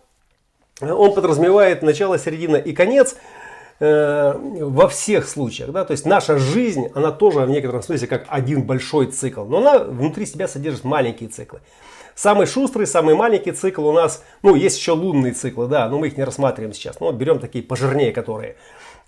[0.82, 3.16] он подразумевает начало, середина и конец
[3.80, 5.70] э, во всех случаях.
[5.70, 5.84] Да?
[5.84, 9.78] То есть наша жизнь, она тоже в некотором смысле как один большой цикл, но она
[9.78, 11.60] внутри себя содержит маленькие циклы.
[12.14, 16.08] Самый шустрый, самый маленький цикл у нас, ну, есть еще лунные циклы, да, но мы
[16.08, 17.00] их не рассматриваем сейчас.
[17.00, 18.56] Но берем такие пожирнее, которые,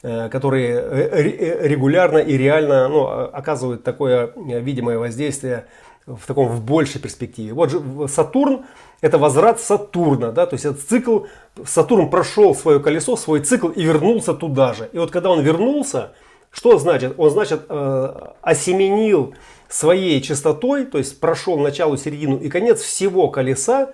[0.02, 5.66] э, которые э, регулярно и реально ну, оказывают такое видимое воздействие
[6.06, 7.52] в таком в большей перспективе.
[7.52, 8.64] Вот же Сатурн
[9.04, 11.20] это возврат Сатурна, да, то есть этот цикл,
[11.64, 14.88] Сатурн прошел свое колесо, свой цикл и вернулся туда же.
[14.92, 16.12] И вот когда он вернулся,
[16.50, 17.14] что значит?
[17.18, 19.34] Он значит э, осеменил
[19.68, 23.90] своей частотой, то есть прошел начало, середину и конец всего колеса,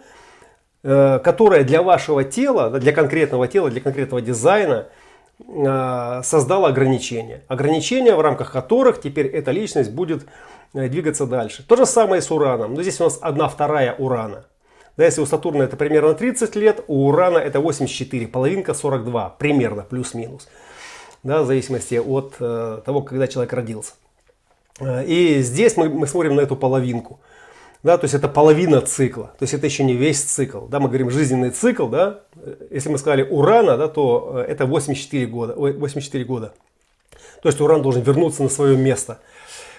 [0.83, 4.87] э, которое для вашего тела, для конкретного тела, для конкретного дизайна
[5.41, 7.43] э, создало ограничения.
[7.49, 10.27] Ограничения, в рамках которых теперь эта личность будет
[10.73, 11.65] Э, двигаться дальше.
[11.67, 12.75] То же самое с Ураном.
[12.75, 14.45] Но здесь у нас одна вторая Урана.
[15.01, 19.83] Да, если у Сатурна это примерно 30 лет, у Урана это 84, половинка 42, примерно,
[19.83, 20.47] плюс-минус.
[21.23, 23.93] Да, в зависимости от э, того, когда человек родился.
[24.79, 27.19] Э, и здесь мы, мы смотрим на эту половинку.
[27.83, 30.67] Да, то есть это половина цикла, то есть это еще не весь цикл.
[30.67, 32.21] Да, мы говорим жизненный цикл, да,
[32.71, 36.53] если мы сказали Урана, да, то это 84 года, 84 года.
[37.43, 39.19] То есть Уран должен вернуться на свое место.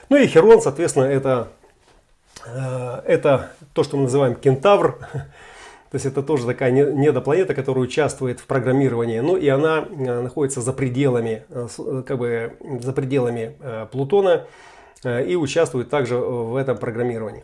[0.09, 1.60] Ну и Херон, соответственно, это, э,
[2.45, 4.97] это то, что мы называем кентавр.
[5.91, 9.19] То есть это тоже такая недопланета, которая участвует в программировании.
[9.19, 13.55] Ну и она э, находится за пределами, э, как бы за пределами
[13.91, 14.45] Плутона
[15.03, 17.43] и участвует также в этом программировании.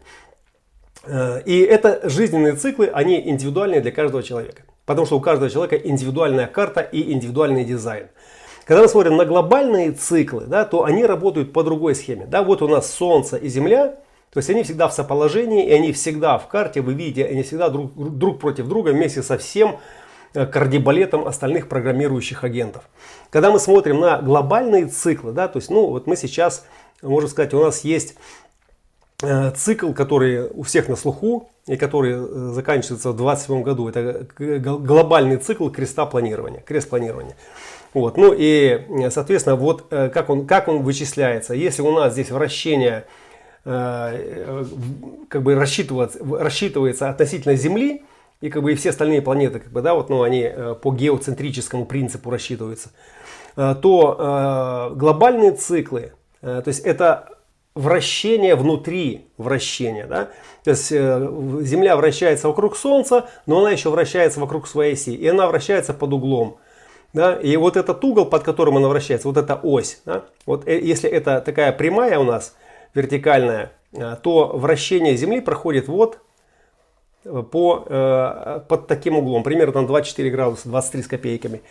[1.45, 4.61] И это жизненные циклы, они индивидуальные для каждого человека.
[4.85, 8.07] Потому что у каждого человека индивидуальная карта и индивидуальный дизайн.
[8.63, 12.25] Когда мы смотрим на глобальные циклы, да, то они работают по другой схеме.
[12.25, 13.95] Да, вот у нас Солнце и Земля,
[14.31, 17.69] то есть они всегда в соположении, и они всегда в карте, вы видите, они всегда
[17.69, 19.79] друг, друг против друга вместе со всем
[20.33, 22.83] э, кардибалетом остальных программирующих агентов.
[23.29, 26.65] Когда мы смотрим на глобальные циклы, да, то есть, ну, вот мы сейчас,
[27.01, 28.15] можно сказать, у нас есть
[29.23, 33.87] э, цикл, который у всех на слуху и который э, заканчивается в 2027 году.
[33.87, 37.37] Это глобальный цикл креста планирования, крест планирования.
[37.93, 38.17] Вот.
[38.17, 41.53] Ну и, соответственно, вот как он, как он вычисляется.
[41.53, 43.05] Если у нас здесь вращение
[43.67, 48.03] как бы рассчитывается, рассчитывается относительно Земли,
[48.39, 50.93] и как бы и все остальные планеты, как бы, да, вот, ну, они э, по
[50.93, 52.91] геоцентрическому принципу рассчитываются,
[53.55, 57.37] то глобальные циклы, то есть это
[57.77, 60.07] вращение внутри вращения.
[60.07, 60.29] Да?
[60.63, 65.13] То есть Земля вращается вокруг Солнца, но она еще вращается вокруг своей оси.
[65.15, 66.57] И она вращается под углом.
[67.13, 67.35] Да?
[67.35, 70.25] И вот этот угол, под которым она вращается, вот эта ось, да?
[70.45, 72.55] вот э, если это такая прямая у нас,
[72.93, 76.19] вертикальная, э, то вращение Земли проходит вот
[77.25, 81.61] э, по, под таким углом, примерно 24 градуса, 23 с копейками.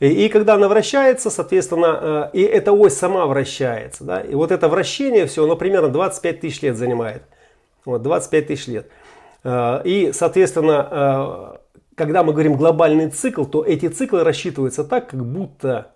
[0.00, 4.04] И, и когда она вращается, соответственно, и эта ось сама вращается.
[4.04, 4.20] Да?
[4.20, 7.22] И вот это вращение все, оно примерно 25 тысяч лет занимает.
[7.84, 8.88] Вот, 25 тысяч лет.
[9.44, 11.58] И, соответственно,
[11.94, 15.91] когда мы говорим глобальный цикл, то эти циклы рассчитываются так, как будто,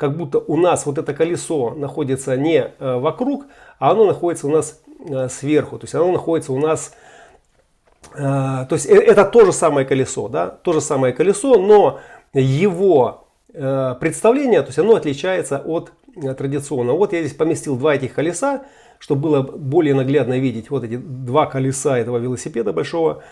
[0.00, 3.44] как будто у нас вот это колесо находится не э, вокруг,
[3.78, 5.78] а оно находится у нас э, сверху.
[5.78, 6.94] То есть оно находится у нас...
[8.14, 12.00] Э, то есть это то же самое колесо, да, то же самое колесо, но
[12.32, 16.96] его представление, то есть оно отличается от традиционного.
[16.96, 18.62] Вот я здесь поместил два этих колеса,
[19.00, 23.22] чтобы было более наглядно видеть вот эти два колеса этого велосипеда большого.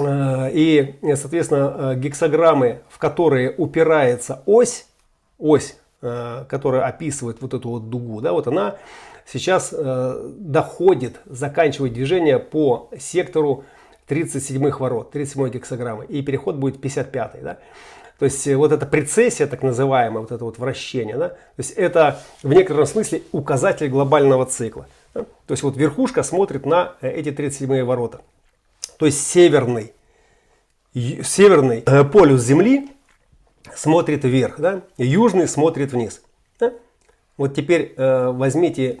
[0.00, 4.86] И, соответственно, гексограммы, в которые упирается ось,
[5.38, 8.76] ось, э, которая описывает вот эту вот дугу, да, вот она
[9.26, 13.64] сейчас доходит, заканчивает движение по сектору
[14.08, 17.58] 37-х ворот, 37-й гексограммы, и переход будет 55-й, да.
[18.20, 22.20] То есть вот эта прецессия, так называемая, вот это вот вращение, да, то есть это
[22.42, 24.86] в некотором смысле указатель глобального цикла.
[25.12, 25.22] Да?
[25.22, 28.20] То есть вот верхушка смотрит на эти 37-е ворота
[28.98, 29.92] то есть северный,
[30.94, 32.88] северный э, полюс Земли
[33.76, 34.82] смотрит вверх, да?
[34.98, 36.22] южный смотрит вниз.
[36.58, 36.72] Да?
[37.36, 39.00] Вот теперь э, возьмите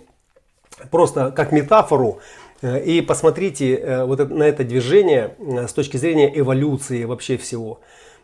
[0.90, 2.20] просто как метафору
[2.62, 7.80] э, и посмотрите э, вот на это движение э, с точки зрения эволюции вообще всего.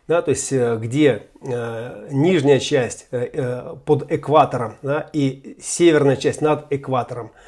[0.07, 6.17] Да, то есть э, где э, нижняя часть э, э, под экватором да, и северная
[6.17, 7.31] часть над экватором–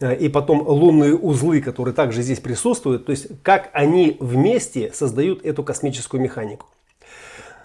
[0.00, 5.44] Э, и потом лунные узлы, которые также здесь присутствуют, то есть как они вместе создают
[5.44, 6.66] эту космическую механику.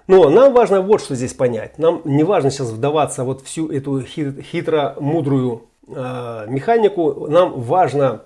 [0.07, 1.77] Но нам важно вот что здесь понять.
[1.79, 7.27] Нам не важно сейчас вдаваться вот всю эту хитро-мудрую э, механику.
[7.27, 8.21] Нам важно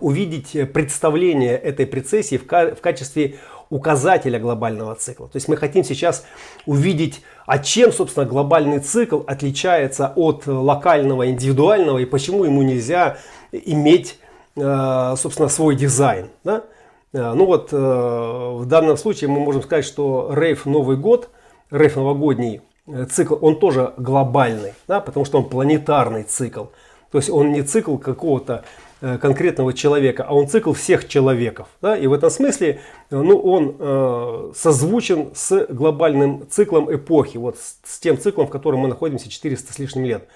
[0.00, 3.36] увидеть представление этой прецессии в, в качестве
[3.70, 5.28] указателя глобального цикла.
[5.28, 6.24] То есть мы хотим сейчас
[6.66, 13.18] увидеть, а чем, собственно, глобальный цикл отличается от локального, индивидуального и почему ему нельзя
[13.52, 14.18] иметь,
[14.56, 16.28] э, собственно, свой дизайн.
[16.42, 16.64] Да?
[17.12, 21.30] Э, ну вот э, в данном случае мы можем сказать, что рейв Новый год,
[21.70, 22.62] рейв новогодний
[23.10, 26.64] цикл, он тоже глобальный, да, потому что он планетарный цикл.
[27.10, 28.64] То есть он не цикл какого-то
[29.02, 31.68] Э, конкретного человека, а он цикл всех человеков.
[31.80, 31.96] Да?
[31.96, 32.80] И в этом смысле
[33.10, 38.50] э, ну, он э, созвучен с глобальным циклом эпохи, вот с, с тем циклом, в
[38.50, 40.28] котором мы находимся 400 с лишним лет,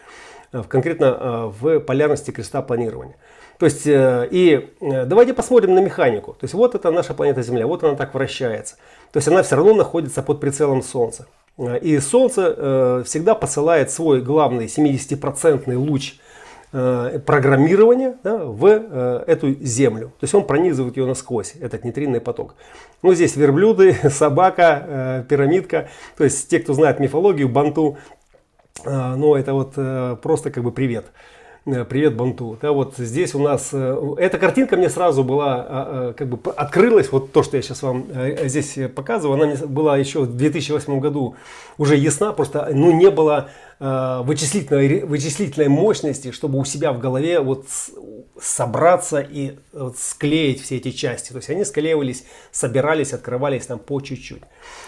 [0.53, 3.17] э, конкретно э, в полярности креста планирования.
[3.59, 6.33] То есть, э, и э, давайте посмотрим на механику.
[6.33, 8.77] То есть, вот это наша планета Земля, вот она так вращается.
[9.13, 11.27] То есть, она все равно находится под прицелом Солнца.
[11.83, 16.15] И Солнце э, всегда посылает свой главный 70% луч
[16.77, 20.09] Э, программирования да, в э, эту землю.
[20.19, 22.57] То есть он пронизывает ее насквозь, этот нейтринный поток.
[23.01, 25.89] Ну, здесь верблюды, собака, э, пирамидка.
[26.17, 27.97] То есть те, кто знает мифологию, банту,
[28.85, 31.07] ну, это вот просто как бы привет.
[31.65, 32.59] Привет, Банту.
[32.61, 37.11] Да, вот здесь у нас эта картинка мне сразу была как бы открылась.
[37.11, 38.07] Вот то, что я сейчас вам
[38.45, 41.37] здесь показываю, она мне была еще в 2008 году
[41.79, 42.35] уже ясна.
[42.35, 43.49] Просто ну не было
[43.81, 47.67] Э, вычислительной, вычислительной мощности, чтобы у себя в голове вот
[48.41, 51.31] собраться и вот склеить все эти части.
[51.31, 54.43] То есть они склеивались, собирались, открывались там по чуть-чуть.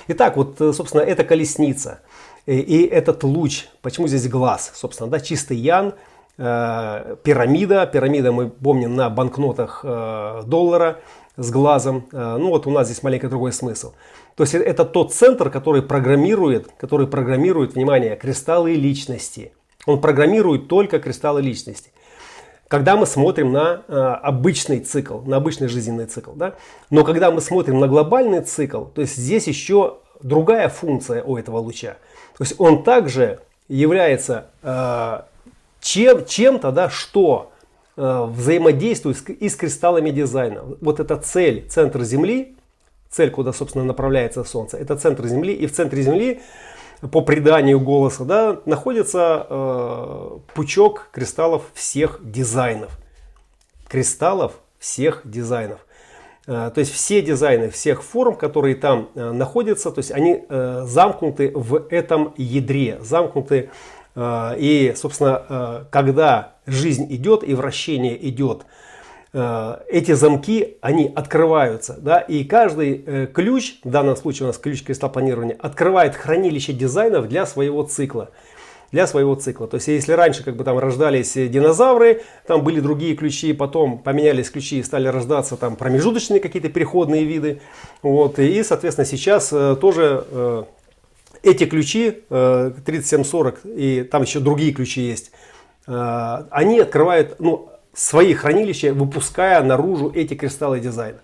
[0.09, 2.01] Итак, вот, э, собственно, это колесница.
[2.47, 4.71] И этот луч, почему здесь глаз?
[4.73, 5.95] Собственно, да, чистый ян,
[6.39, 7.87] э, пирамида.
[7.87, 10.99] Пирамида мы помним на банкнотах э, доллара
[11.37, 12.07] с глазом.
[12.13, 13.93] Э, ну вот у нас здесь маленько другой смысл.
[14.37, 19.53] То есть это тот центр, который программирует, который программирует, внимание, кристаллы личности.
[19.87, 21.91] Он программирует только кристаллы личности.
[22.69, 26.55] Когда мы смотрим на э, обычный цикл, на обычный жизненный цикл, да?
[26.91, 31.59] но когда мы смотрим на глобальный цикл, то есть здесь еще другая функция у этого
[31.59, 31.97] луча.
[32.37, 35.21] То есть он также является э,
[35.87, 37.53] чем, чем-то, да, что
[37.97, 40.63] э, взаимодействует и с кристаллами дизайна.
[40.81, 42.57] Вот эта цель, центр Земли,
[43.09, 44.79] цель, куда, собственно, направляется Солнце.
[44.79, 45.55] Это центр Земли.
[45.55, 46.41] И в центре Земли,
[47.13, 52.99] по преданию голоса, да, находится э, пучок кристаллов всех дизайнов.
[53.89, 55.87] Кристаллов всех дизайнов.
[56.49, 60.83] Э, то есть все дизайны всех форм, которые там э, находятся, то есть они э,
[60.85, 63.71] замкнуты в этом ядре, замкнуты.
[64.17, 68.65] И, собственно, э, когда жизнь идет и вращение идет,
[69.39, 74.57] Э, эти замки, они открываются, да, и каждый э, ключ, в данном случае у нас
[74.57, 78.31] ключ кристалл планирования, открывает хранилище дизайнов для своего цикла.
[78.93, 79.67] Для своего цикла.
[79.67, 84.49] То есть, если раньше как бы там рождались динозавры, там были другие ключи, потом поменялись
[84.49, 87.61] ключи и стали рождаться там промежуточные какие-то переходные виды.
[88.01, 90.67] Вот, и, соответственно, сейчас э, тоже
[91.47, 95.31] эти ключи 3740 и там еще другие ключи есть,
[95.87, 101.19] они открывают, ну, свои хранилища, выпуская наружу эти кристаллы дизайна.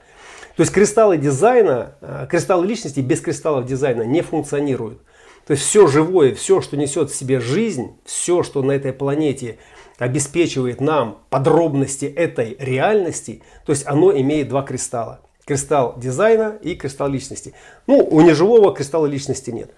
[0.57, 5.01] То есть кристаллы дизайна, э, кристаллы личности без кристаллов дизайна не функционируют.
[5.47, 9.59] То есть все живое, все, что несет в себе жизнь, все, что на этой планете
[9.99, 15.21] обеспечивает нам подробности этой реальности, то есть оно имеет два кристалла.
[15.45, 17.55] Кристалл дизайна и кристалл личности.
[17.87, 19.73] Ну, у неживого кристалла личности нет.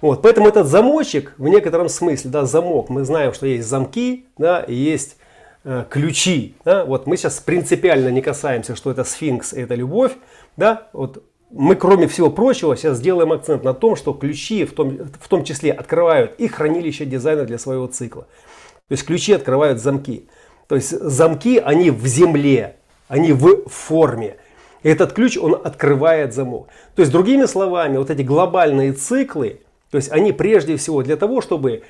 [0.00, 4.60] Вот, поэтому этот замочек в некотором смысле, да, замок, мы знаем, что есть замки, да,
[4.60, 5.16] и есть
[5.70, 6.54] Э, ключи.
[6.64, 6.86] Да?
[6.86, 10.12] Вот мы сейчас принципиально не касаемся, что это сфинкс, это любовь.
[10.56, 10.88] Да?
[10.94, 15.28] Вот мы, кроме всего прочего, сейчас сделаем акцент на том, что ключи в том, в
[15.28, 18.22] том числе открывают и хранилище дизайна для своего цикла.
[18.88, 20.28] То есть ключи открывают замки.
[20.68, 22.76] То есть замки, они в земле,
[23.08, 24.36] они в форме.
[24.82, 26.68] И этот ключ, он открывает замок.
[26.94, 29.60] То есть, другими словами, вот эти глобальные циклы,
[29.90, 31.82] то есть они прежде всего для того, чтобы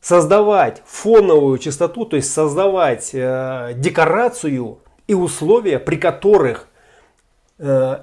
[0.00, 6.68] создавать фоновую частоту, то есть создавать э, декорацию и условия, при которых
[7.58, 7.98] э,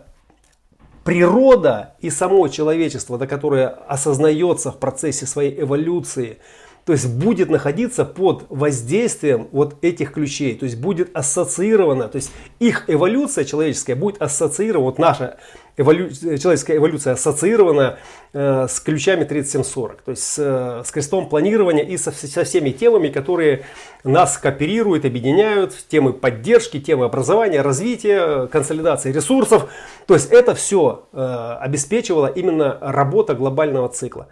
[1.03, 6.39] природа и само человечество, да, которое осознается в процессе своей эволюции,
[6.85, 12.31] то есть будет находиться под воздействием вот этих ключей, то есть будет ассоциировано, то есть
[12.59, 15.37] их эволюция человеческая будет ассоциирована, вот наша
[15.77, 16.09] эволю...
[16.11, 17.97] человеческая эволюция ассоциирована
[18.33, 22.71] э, с ключами 3740, то есть с, э, с крестом планирования и со, со всеми
[22.71, 23.65] темами, которые
[24.03, 29.69] нас кооперируют, объединяют, темы поддержки, темы образования, развития, консолидации ресурсов.
[30.07, 34.27] То есть это все э, обеспечивало именно работа глобального цикла.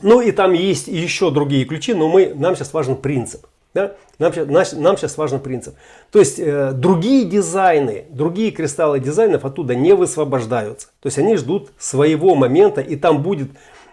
[0.00, 3.46] Ну и там есть еще другие ключи, но мы, нам сейчас важен принцип.
[3.74, 3.96] Да?
[4.18, 5.74] Нам, нам сейчас важен принцип.
[6.12, 10.88] То есть э, другие дизайны, другие кристаллы дизайнов оттуда не высвобождаются.
[11.00, 13.50] То есть они ждут своего момента, и там будет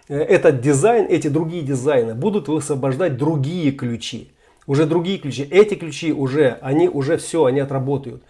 [0.08, 4.30] э, этот дизайн, эти другие дизайны будут высвобождать другие ключи.
[4.68, 5.42] Уже другие ключи.
[5.50, 8.22] Эти ключи уже, они уже все, они отработают.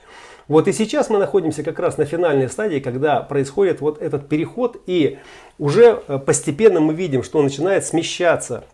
[0.48, 4.80] Вот и сейчас мы находимся как раз на финальной стадии, когда происходит вот этот переход,
[4.86, 5.18] и
[5.58, 8.64] уже э, постепенно мы видим, что начинает смещаться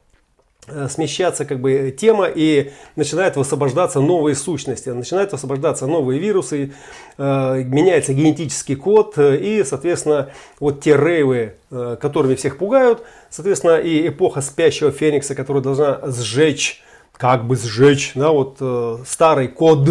[0.88, 6.72] смещаться как бы тема и начинает высвобождаться новые сущности, начинают высвобождаться новые вирусы,
[7.16, 13.78] э, меняется генетический код э, и, соответственно, вот те рейвы, э, которыми всех пугают, соответственно,
[13.78, 19.88] и эпоха спящего феникса, которая должна сжечь, как бы сжечь, да, вот э, старый код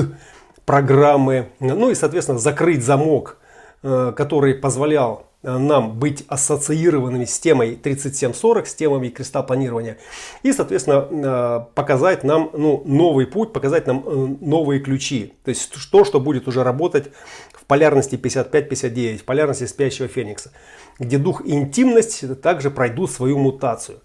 [0.65, 3.37] программы, ну и, соответственно, закрыть замок,
[3.83, 9.97] э, который позволял Э, нам быть ассоциированными с темой 3740, с темами креста планирования.
[10.43, 15.33] И, соответственно, э, показать нам ну, новый путь, показать нам э, новые ключи.
[15.43, 17.11] То есть то, что будет уже работать
[17.53, 20.51] в полярности 55-59, в полярности спящего феникса.
[20.99, 23.99] Где дух и интимность также пройдут свою мутацию.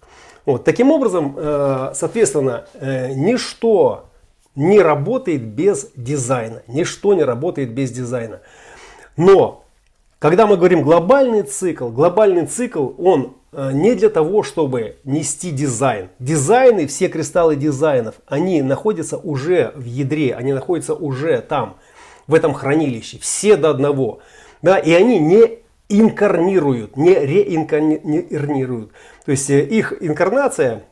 [0.45, 0.63] Вот.
[0.63, 1.35] Таким образом,
[1.93, 4.09] соответственно, ничто
[4.55, 6.61] не работает без дизайна.
[6.67, 8.41] Ничто не работает без дизайна.
[9.17, 9.62] Но
[10.23, 16.11] когда мы говорим глобальный цикл, глобальный цикл, он э, не для того, чтобы нести дизайн.
[16.17, 21.75] Дизайны, все кристаллы дизайнов, они находятся уже в ядре, они находятся уже там,
[22.25, 24.19] в этом хранилище, все до одного.
[24.61, 25.59] Да, и они не
[25.89, 28.91] инкарнируют, не реинкарнируют.
[29.25, 30.83] То есть э, их инкарнация,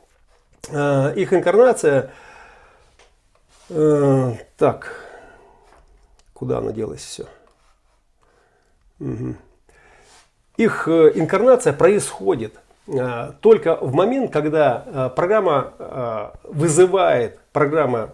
[0.71, 2.11] э, их инкарнация,
[4.57, 4.93] так,
[6.33, 7.27] куда она делась все?
[10.57, 12.53] Их э, инкарнация происходит
[12.87, 18.13] э, только в момент, когда э, программа вызывает, программа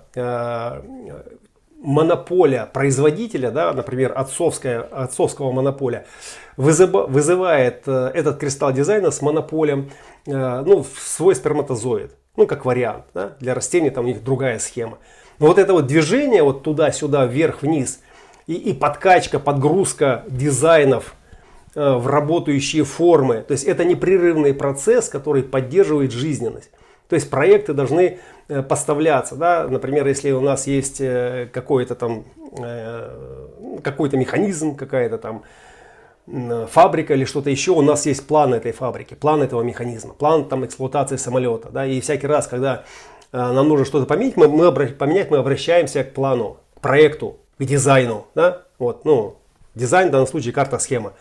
[1.80, 6.06] монополия производителя, да, например, отцовская, отцовского монополия,
[6.58, 9.92] вызывает этот кристалл дизайна с монополем
[10.26, 12.16] ну, в свой сперматозоид.
[12.36, 13.06] Ну, как вариант.
[13.14, 13.34] Да?
[13.40, 14.98] Для растений там у них другая схема.
[15.40, 18.00] Но вот это вот движение вот туда-сюда, вверх-вниз,
[18.48, 21.16] и, и подкачка, подгрузка дизайнов
[21.76, 23.44] э, в работающие формы.
[23.48, 26.72] То есть это непрерывный процесс, который поддерживает жизненность.
[27.10, 29.36] То есть проекты должны э, поставляться.
[29.36, 29.68] Да?
[29.70, 32.24] Например, если у нас есть э, какой-то там
[33.84, 35.44] какой-то механизм, какая-то там
[36.72, 40.66] фабрика или что-то еще, у нас есть план этой фабрики, план этого механизма, план там
[40.66, 41.70] эксплуатации самолета.
[41.70, 41.86] Да?
[41.86, 42.84] И всякий раз, когда
[43.32, 48.28] нам нужно что-то поменять, мы, мы, поменять, мы обращаемся к плану, к проекту, к дизайну.
[48.36, 48.64] Да?
[48.80, 49.38] Вот, ну,
[49.76, 51.14] дизайн в данном случае карта схема.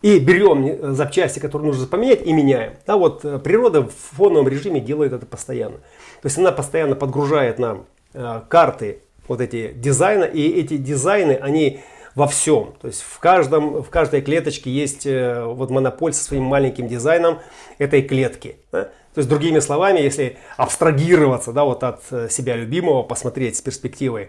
[0.00, 2.74] И берем запчасти, которые нужно поменять, и меняем.
[2.86, 5.78] Да, вот э, природа в фоновом режиме делает это постоянно.
[6.22, 11.80] То есть она постоянно подгружает нам э, карты вот эти дизайна, и эти дизайны, они
[12.14, 12.74] во всем.
[12.80, 17.40] То есть в, каждом, в каждой клеточке есть э, вот монополь со своим маленьким дизайном
[17.78, 18.56] этой клетки.
[18.70, 18.84] Да?
[19.14, 24.28] То есть другими словами, если абстрагироваться да, вот от э, себя любимого, посмотреть с перспективой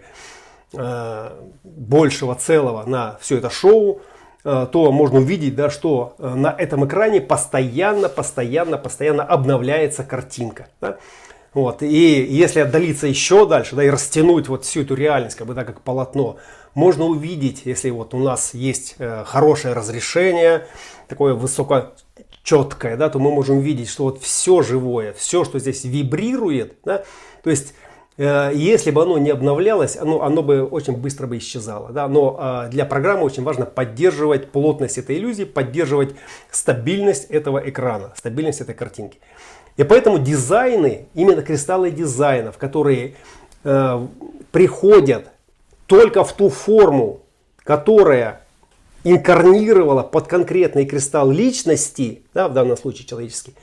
[0.72, 4.02] большего целого на все это шоу,
[4.44, 10.68] э, то можно увидеть, да, что э, на этом экране постоянно, постоянно, постоянно обновляется картинка.
[10.80, 10.98] Да?
[11.52, 11.82] Вот.
[11.82, 15.64] И если отдалиться еще дальше, да, и растянуть вот всю эту реальность, как бы, да,
[15.64, 16.36] как полотно,
[16.74, 18.94] можно увидеть, если вот у нас есть
[19.26, 20.68] хорошее разрешение,
[21.08, 26.76] такое высокочеткое, да, то мы можем видеть, что вот все живое, все, что здесь вибрирует,
[26.84, 27.02] да,
[27.42, 27.79] то есть Э,
[28.54, 31.90] если бы оно не обновлялось, оно, оно бы очень быстро бы исчезало.
[31.90, 32.06] Да?
[32.06, 36.14] Но а, для программы очень важно поддерживать плотность этой иллюзии, поддерживать
[36.50, 39.18] стабильность этого экрана, стабильность этой картинки.
[39.78, 43.14] И поэтому дизайны, именно кристаллы дизайнов, которые
[43.64, 44.06] э,
[44.52, 45.28] приходят
[45.86, 47.22] только в ту форму,
[47.64, 48.42] которая
[49.02, 53.54] инкарнировала под конкретный кристалл личности, да, в данном случае человеческий,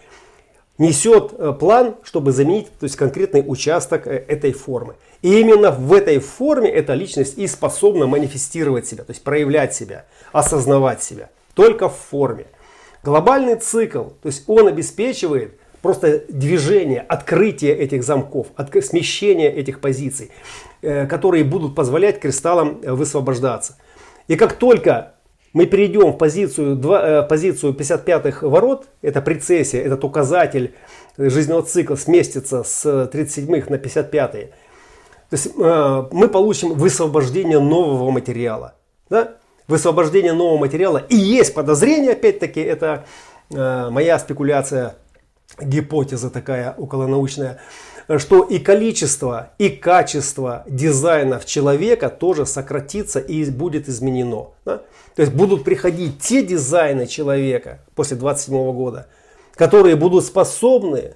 [0.77, 4.95] несет э, план, чтобы заменить то есть, конкретный участок э, этой формы.
[5.21, 10.05] И именно в этой форме эта личность и способна манифестировать себя, то есть проявлять себя,
[10.31, 11.29] осознавать себя.
[11.55, 12.45] Только в форме.
[13.03, 18.47] Глобальный цикл, то есть он обеспечивает просто движение, открытие этих замков,
[18.81, 20.31] смещение этих позиций,
[20.81, 23.77] э, которые будут позволять кристаллам высвобождаться.
[24.27, 25.13] И как только
[25.53, 30.75] мы перейдем в позицию, 2, э, позицию 55-х ворот, это прецессия, этот указатель
[31.17, 34.51] жизненного цикла сместится с 37-х на 55-е,
[35.29, 38.75] то есть э, мы получим высвобождение нового материала.
[39.09, 39.35] Да?
[39.67, 40.99] Высвобождение нового материала.
[41.09, 43.05] И есть подозрение, опять-таки, это
[43.49, 44.95] э, моя спекуляция,
[45.59, 47.59] гипотеза такая околонаучная,
[48.17, 54.51] что и количество, и качество дизайнов человека тоже сократится и будет изменено.
[54.65, 54.81] Да?
[55.15, 59.07] То есть будут приходить те дизайны человека после 27 года,
[59.55, 61.15] которые будут способны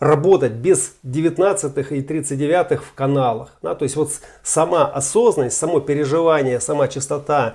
[0.00, 3.56] работать без 19 и 39 в каналах.
[3.62, 3.76] Да?
[3.76, 4.10] То есть вот
[4.42, 7.54] сама осознанность, само переживание, сама частота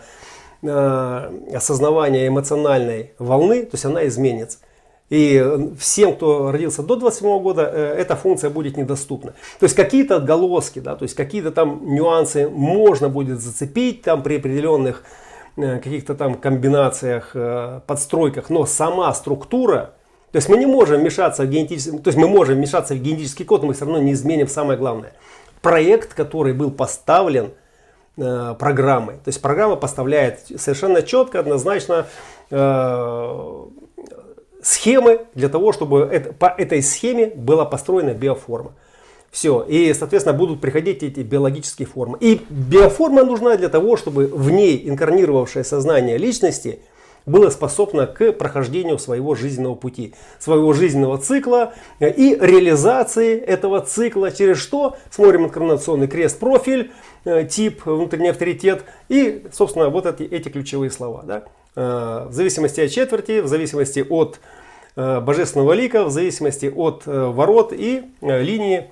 [0.62, 4.60] э, осознавания эмоциональной волны, то есть она изменится.
[5.10, 5.44] И
[5.80, 9.34] всем, кто родился до 27 года, э, эта функция будет недоступна.
[9.60, 14.38] То есть какие-то отголоски, да, то есть какие-то там нюансы можно будет зацепить там при
[14.38, 15.04] определенных
[15.58, 19.94] э, каких-то там комбинациях, э, подстройках, но сама структура,
[20.32, 23.46] то есть мы не можем вмешаться в генетический, то есть мы можем вмешаться в генетический
[23.46, 25.14] код, но мы все равно не изменим самое главное.
[25.64, 27.50] Проект, который был поставлен
[28.16, 29.16] э, программой.
[29.16, 32.06] То есть программа поставляет совершенно четко, однозначно
[32.52, 33.66] э,
[34.62, 38.74] схемы для того, чтобы это, по этой схеме была построена биоформа.
[39.32, 39.62] Все.
[39.62, 42.18] И, соответственно, будут приходить эти биологические формы.
[42.20, 46.80] И биоформа нужна для того, чтобы в ней инкарнировавшее сознание личности–
[47.26, 54.58] было способно к прохождению своего жизненного пути, своего жизненного цикла и реализации этого цикла через
[54.58, 54.98] что?
[55.12, 56.92] Смотрим инкарнационный крест, профиль,
[57.26, 61.24] э, тип, внутренний авторитет и, собственно, вот эти, эти ключевые слова.
[61.24, 61.44] Да?
[61.76, 64.40] Э, в зависимости от четверти, в зависимости от
[64.96, 68.92] э, божественного лика, в зависимости от ворот и линии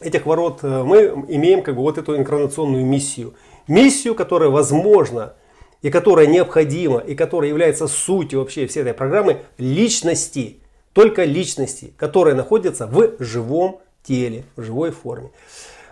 [0.00, 3.34] этих ворот мы имеем как бы вот эту инкарнационную миссию.
[3.66, 5.34] Миссию, которая возможно
[5.82, 10.58] и которая необходима, и которая является сутью вообще всей этой программы, личности,
[10.92, 15.30] только личности, которые находятся в живом теле, в живой форме.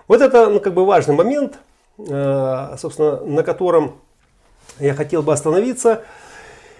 [0.09, 1.59] Вот это ну, как бы важный момент,
[1.99, 3.97] э, собственно, на котором
[4.79, 6.05] я хотел бы остановиться.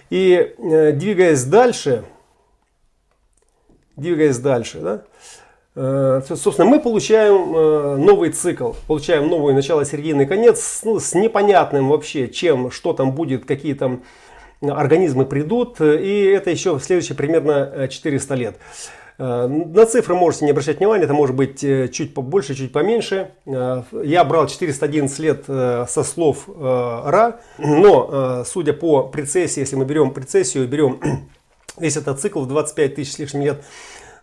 [0.09, 2.03] И э, двигаясь дальше,
[3.95, 5.03] двигаясь дальше, да,
[5.75, 11.89] Э, собственно, мы получаем э, новый цикл, получаем новое начало, середины конец ну, с непонятным
[11.89, 14.03] вообще, чем, что там будет, какие там
[14.61, 15.81] организмы придут.
[15.81, 18.57] И это еще следующие примерно 400 лет.
[19.17, 23.31] Э, на цифры можете не обращать внимания, это может быть чуть побольше, чуть поменьше.
[23.45, 30.67] Я брал 411 лет со слов Ра, но судя по прецессии, если мы берем прецессию,
[30.67, 30.99] берем
[31.77, 33.63] весь этот цикл в 25 тысяч с лишним лет,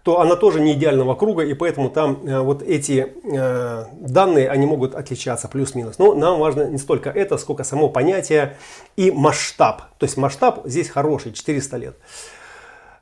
[0.03, 4.66] то она тоже не идеального круга, и поэтому там э, вот эти э, данные, они
[4.66, 5.99] могут отличаться плюс-минус.
[5.99, 8.57] Но нам важно не столько это, сколько само понятие
[8.97, 9.82] и масштаб.
[9.99, 11.97] То есть масштаб здесь хороший, 400 лет.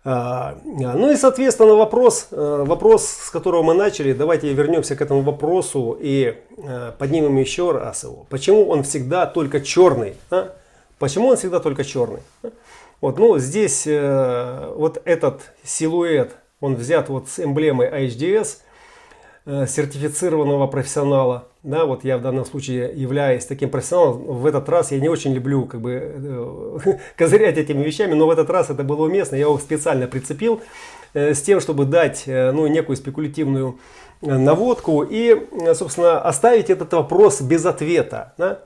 [0.05, 5.96] Э, ну и, соответственно, вопрос, вопрос, с которого мы начали, давайте вернемся к этому вопросу
[6.01, 6.36] и
[6.98, 8.26] поднимем еще раз его.
[8.30, 10.14] Почему он всегда только черный?
[10.30, 10.55] А?
[10.98, 12.20] Почему он всегда только черный?
[13.01, 18.59] Вот, ну, здесь вот этот силуэт он взят вот с эмблемой HDS,
[19.46, 21.48] э, сертифицированного профессионала.
[21.62, 24.22] Да, вот я в данном случае являюсь таким профессионалом.
[24.22, 28.30] В этот раз я не очень люблю как бы э, козырять этими вещами, но в
[28.30, 29.36] этот раз это было уместно.
[29.36, 30.62] Я его специально прицепил
[31.12, 33.78] э, с тем, чтобы дать ну, некую спекулятивную
[34.22, 38.34] наводку и, собственно, оставить этот вопрос без ответа.
[38.38, 38.61] Да?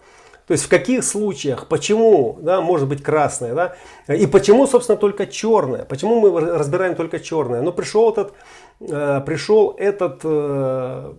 [0.47, 3.77] То есть в каких случаях, почему да, может быть красное, да,
[4.15, 7.63] и почему, собственно, только черное, почему мы разбираем только черное.
[7.63, 8.35] Но пришел этот,
[8.81, 11.13] э, пришел этот э,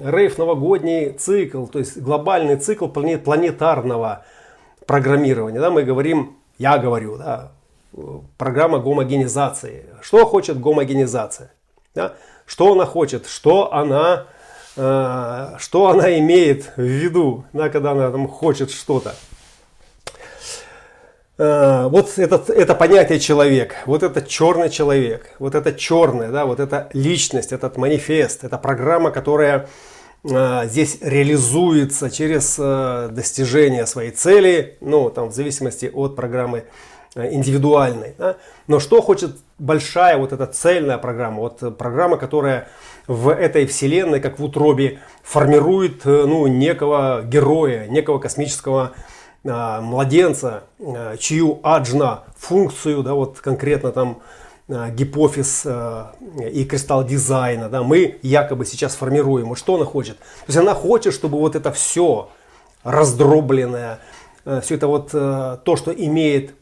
[0.00, 4.24] рейв новогодний цикл, то есть глобальный цикл планетарного
[4.86, 5.58] программирования.
[5.58, 7.50] Да, мы говорим, я говорю, да,
[8.36, 9.86] программа гомогенизации.
[10.00, 11.52] Что хочет гомогенизация?
[11.94, 12.14] Да?
[12.46, 13.26] Что она хочет?
[13.26, 14.26] Что она
[14.78, 19.14] что она имеет в виду, да, когда она там хочет что-то.
[21.38, 26.58] Э, вот этот, это понятие человек, вот это черный человек, вот это черное, да, вот
[26.58, 29.68] эта личность, этот манифест, это программа, которая
[30.24, 36.64] э, здесь реализуется через достижение своей цели, ну, там, в зависимости от программы
[37.14, 38.14] индивидуальной.
[38.18, 38.36] Да?
[38.66, 42.68] Но что хочет большая вот эта цельная программа, вот программа, которая
[43.08, 48.92] в этой вселенной, как в утробе, формирует э, ну, некого героя, некого космического
[49.44, 54.20] а, младенца, а, чью аджна функцию, да, вот конкретно там
[54.68, 56.14] а, гипофиз а,
[56.52, 59.48] и кристалл дизайна, да, мы якобы сейчас формируем.
[59.48, 60.18] Вот что она хочет?
[60.18, 62.30] То есть она хочет, чтобы вот это все
[62.82, 64.00] раздробленное,
[64.62, 66.54] все это вот то, что имеет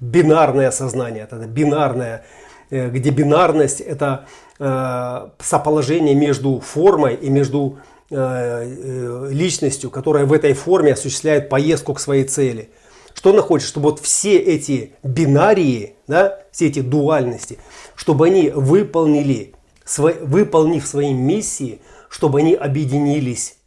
[0.00, 2.24] бинарное сознание, это бинарное,
[2.70, 4.26] где бинарность это
[4.58, 7.78] соположение между формой и между
[8.10, 12.70] личностью, которая в этой форме осуществляет поездку к своей цели.
[13.14, 13.68] Что она хочет?
[13.68, 17.58] Чтобы вот все эти бинарии, да, все эти дуальности,
[17.96, 19.54] чтобы они выполнили,
[19.96, 23.58] выполнив свои миссии, чтобы они объединились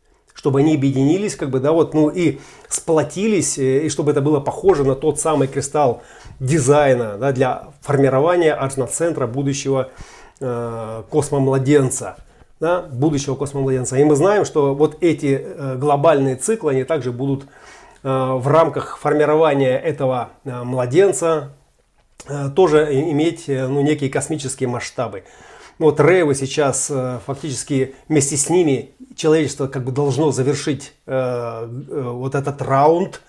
[0.42, 4.40] чтобы они объединились, как бы, да, вот, ну и сплотились, э, и чтобы это было
[4.40, 6.02] похоже на тот самый кристалл
[6.40, 9.92] дизайна, да, для формирования арчна-центра будущего
[10.42, 12.18] э, космомладенца,
[12.60, 13.98] да, будущего космомладенца.
[13.98, 17.48] И мы знаем, что вот эти э, глобальные циклы, они также будут э,
[18.10, 21.54] в рамках формирования этого младенца
[22.56, 25.24] тоже иметь ну, некие космические масштабы.
[25.80, 26.92] Вот Рейвы сейчас
[27.26, 33.22] фактически вместе с ними человечество как бы должно завершить вот этот раунд,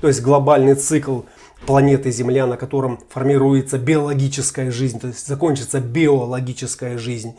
[0.00, 1.22] то есть глобальный цикл
[1.66, 7.36] планеты Земля, на котором формируется биологическая жизнь, то есть закончится биологическая жизнь,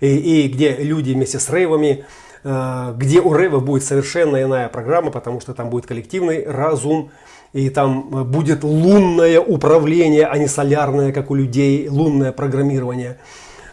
[0.00, 2.04] и, и где люди вместе с рейвами,
[2.44, 7.10] э, где у рейва будет совершенно иная программа, потому что там будет коллективный разум,
[7.52, 13.18] и там будет лунное управление, а не солярное, как у людей, лунное программирование.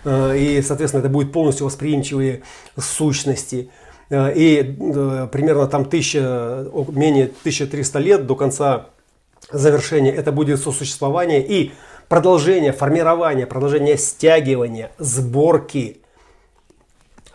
[0.06, 2.44] Э, и, соответственно, это будет полностью восприимчивые
[2.78, 3.70] сущности.
[4.10, 8.88] Э, и э, примерно там тысяча, менее 1300 лет до конца
[9.58, 11.74] завершения это будет сосуществование и
[12.08, 16.02] продолжение формирования, продолжение стягивания, сборки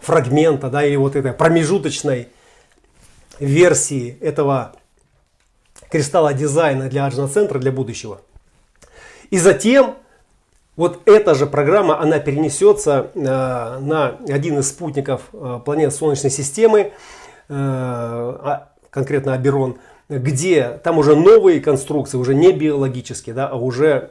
[0.00, 2.28] фрагмента, да, или вот этой промежуточной
[3.38, 4.74] версии этого
[5.90, 8.20] кристалла дизайна для Аджна центра для будущего.
[9.30, 9.96] И затем
[10.76, 16.80] вот эта же программа, она перенесется э, на один из спутников э, планет Солнечной системы,
[16.80, 16.90] э,
[17.48, 19.78] а, конкретно Аберон,
[20.10, 24.10] где там уже новые конструкции, уже не биологические, да, а уже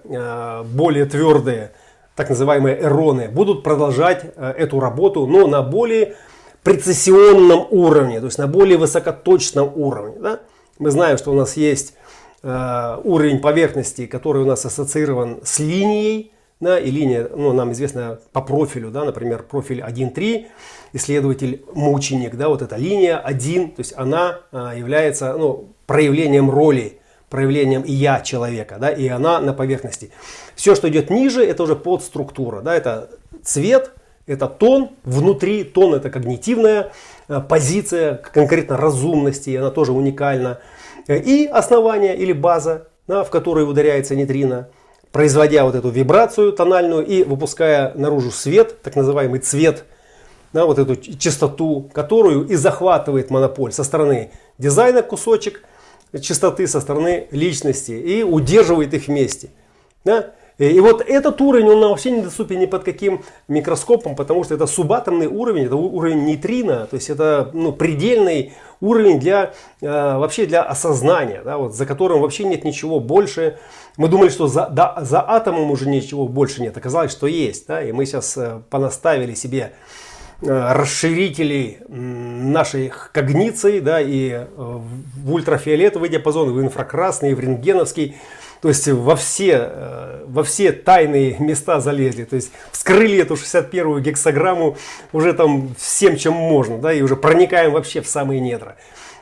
[0.74, 1.74] более твердые,
[2.16, 6.16] так называемые эроны, будут продолжать эту работу, но на более
[6.64, 10.16] прецессионном уровне, то есть на более высокоточном уровне.
[10.20, 10.40] Да?
[10.80, 11.94] Мы знаем, что у нас есть
[12.42, 18.42] уровень поверхности, который у нас ассоциирован с линией, да, и линия, ну, нам известна по
[18.42, 20.48] профилю, да, например, профиль 1.3,
[20.92, 27.00] исследователь мученик, да, вот эта линия 1, то есть она а, является ну, проявлением роли,
[27.32, 30.12] проявлением я человека, да, и она на поверхности.
[30.56, 33.10] Все, что идет ниже, это уже подструктура, да, это
[33.44, 33.90] цвет,
[34.28, 36.92] это тон, внутри тон это когнитивная
[37.28, 40.60] а, позиция, конкретно разумности, она тоже уникальна,
[41.08, 44.70] и основание или база, да, в которой ударяется нейтрино,
[45.12, 49.86] производя вот эту вибрацию тональную и выпуская наружу свет, так называемый цвет,
[50.54, 54.30] да, вот эту частоту, которую и захватывает монополь со стороны
[54.60, 55.64] дизайна кусочек
[56.22, 59.50] частоты, со стороны личности и удерживает их вместе.
[60.04, 60.32] Да?
[60.60, 65.28] И вот этот уровень, он вообще недоступен ни под каким микроскопом, потому что это субатомный
[65.28, 68.52] уровень, это уровень нейтрино, то есть это ну, предельный
[68.82, 73.58] уровень для, э, вообще для осознания, да, вот, за которым вообще нет ничего больше.
[73.96, 77.68] Мы думали, что за, да, за атомом уже ничего больше нет, оказалось, что есть.
[77.68, 79.72] Да, и мы сейчас э, понаставили себе
[80.42, 88.16] расширителей нашей когниции, да, и э, в ультрафиолетовый диапазон, в инфракрасный, и в рентгеновский.
[88.62, 92.24] То есть во все, э, во все тайные места залезли.
[92.24, 94.78] То есть вскрыли эту 61-ю гексограмму
[95.12, 96.78] уже там всем, чем можно.
[96.78, 98.76] Да, и уже проникаем вообще в самые недра.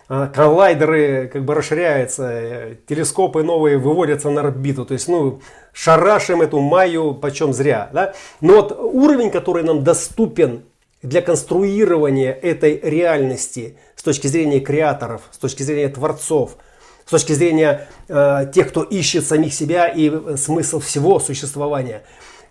[0.09, 4.85] А коллайдеры как бы расширяются, э, телескопы новые выводятся на орбиту.
[4.85, 5.41] То есть, ну,
[5.73, 7.89] шарашим эту майю почем зря.
[7.91, 8.13] Да?
[8.39, 10.63] Но вот уровень, который нам доступен
[11.01, 16.57] для конструирования этой реальности с точки зрения креаторов, с точки зрения творцов–
[17.07, 22.03] с точки зрения э, тех, кто ищет самих себя и смысл всего существования.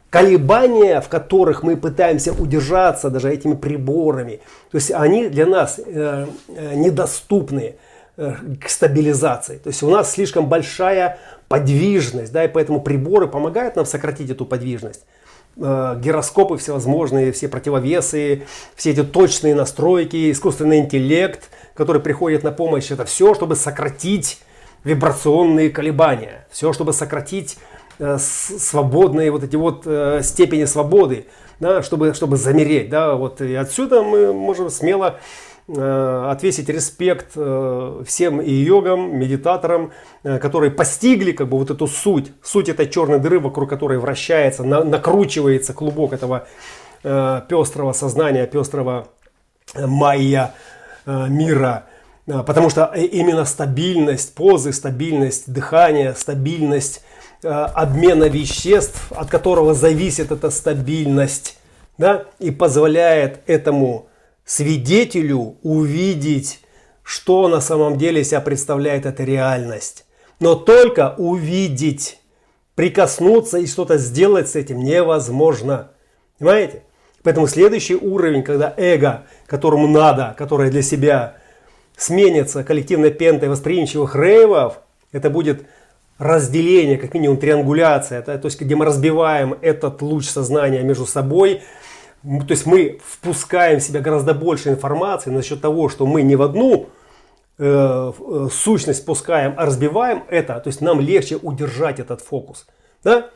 [0.09, 4.40] Колебания, в которых мы пытаемся удержаться даже этими приборами,
[4.70, 7.74] то есть они для нас э, э недоступны
[8.16, 8.32] э,
[8.64, 9.59] к стабилизации.
[9.59, 11.18] То есть у нас слишком большая
[11.49, 15.16] подвижность, да, и поэтому приборы помогают нам сократить эту подвижность э,
[15.57, 18.43] гироскопы всевозможные, все противовесы,
[18.75, 24.41] все эти точные настройки, искусственный интеллект, который приходит на помощь, это все, чтобы сократить
[24.87, 26.47] вибрационные колебания.
[26.51, 27.59] Все, чтобы сократить
[27.99, 31.27] э, свободные вот эти вот э, степени свободы,
[31.59, 32.89] да, чтобы, чтобы замереть.
[32.89, 35.21] Да, вот, и отсюда мы можем смело э,
[35.69, 39.93] отвесить респект э, всем и йогам, медитаторам,
[40.23, 44.62] э, которые постигли как бы вот эту суть, суть этой черной дыры, вокруг которой вращается,
[44.62, 46.47] на, накручивается клубок этого
[47.03, 49.09] э, пестрого сознания, пестрого
[49.75, 50.55] э, майя
[51.05, 51.87] э, мира–
[52.27, 57.03] потому что именно стабильность позы, стабильность дыхания, стабильность
[57.43, 61.57] э, обмена веществ, от которого зависит эта стабильность,
[61.99, 64.09] да, и позволяет этому
[64.47, 66.61] свидетелю увидеть,
[67.03, 70.07] что на самом деле себя представляет эта реальность.
[70.40, 72.18] Но только увидеть,
[72.74, 75.90] прикоснуться и что-то сделать с этим невозможно.
[76.38, 76.82] Понимаете?
[77.22, 81.36] Поэтому следующий уровень, когда эго, которому надо, которое для себя
[81.97, 84.80] сменится коллективной пентой восприимчивых рейвов,
[85.11, 85.66] это будет
[86.18, 91.62] разделение, как минимум триангуляция, это, то есть где мы разбиваем этот луч сознания между собой,
[92.23, 96.43] то есть мы впускаем в себя гораздо больше информации насчет того, что мы не в
[96.43, 96.89] одну
[97.59, 102.67] э, э, сущность пускаем, а разбиваем это, то есть нам легче удержать этот фокус.
[103.05, 103.31] Да?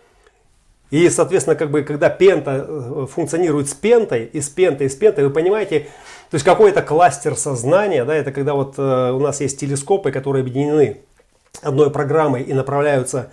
[0.91, 4.97] И, соответственно, как бы, когда пента э, функционирует с пентой, и с пентой, и с
[4.97, 5.87] пентой, вы понимаете,
[6.31, 10.43] то есть какой-то кластер сознания, да, это когда вот э, у нас есть телескопы, которые
[10.43, 11.01] объединены
[11.63, 13.31] одной программой и направляются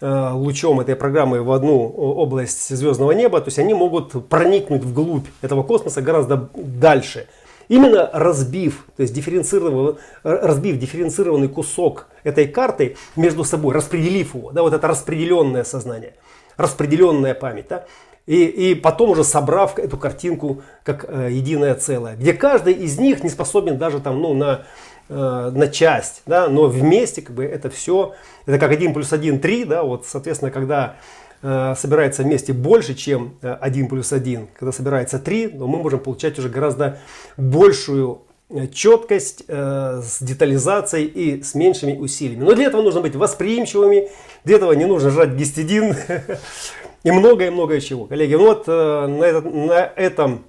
[0.00, 5.62] лучом этой программы в одну область звездного неба, то есть они могут проникнуть вглубь этого
[5.62, 7.26] космоса гораздо дальше.
[7.68, 14.62] Именно разбив, то есть дифференцированный, разбив дифференцированный кусок этой карты между собой, распределив его, да,
[14.62, 16.14] вот это распределенное сознание,
[16.56, 17.86] распределенная память, да,
[18.26, 23.24] и, и потом уже собрав эту картинку как э, единое целое, где каждый из них
[23.24, 24.64] не способен даже там, ну, на,
[25.08, 28.14] э, на часть, да, но вместе как бы это все,
[28.46, 30.96] это как 1 плюс 1, 3, да, вот, соответственно, когда
[31.42, 36.38] э, собирается вместе больше, чем 1 плюс 1, когда собирается 3, но мы можем получать
[36.38, 36.98] уже гораздо
[37.36, 42.44] большую э, четкость э, с детализацией и с меньшими усилиями.
[42.44, 44.08] Но для этого нужно быть восприимчивыми,
[44.44, 45.94] для этого не нужно жрать гистидин,
[47.06, 48.06] и многое-многое чего.
[48.06, 50.44] Коллеги, ну вот э, на, этот, на этом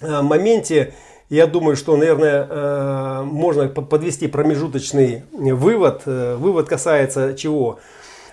[0.00, 0.94] э, моменте
[1.30, 6.02] я думаю, что, наверное, э, можно подвести промежуточный вывод.
[6.04, 7.78] Вывод касается чего?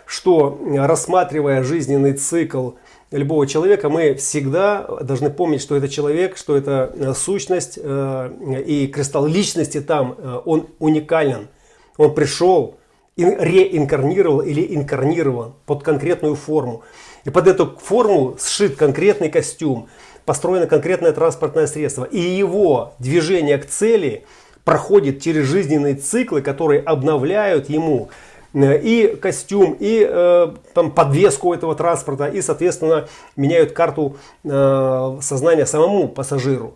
[0.06, 2.72] Что рассматривая жизненный цикл
[3.12, 9.82] любого человека, мы всегда должны помнить, что это человек, что это сущность и кристалл личности
[9.82, 11.50] там, он уникален.
[11.98, 12.78] Он пришел,
[13.18, 16.84] реинкарнировал или инкарнирован под конкретную форму.
[17.26, 19.90] И под эту форму сшит конкретный костюм,
[20.28, 22.04] построено конкретное транспортное средство.
[22.04, 24.26] И его движение к цели
[24.66, 28.10] проходит через жизненные циклы, которые обновляют ему
[28.54, 33.08] э, и костюм, и э, там, подвеску этого транспорта, и, соответственно,
[33.38, 36.74] меняют карту э, сознания самому пассажиру.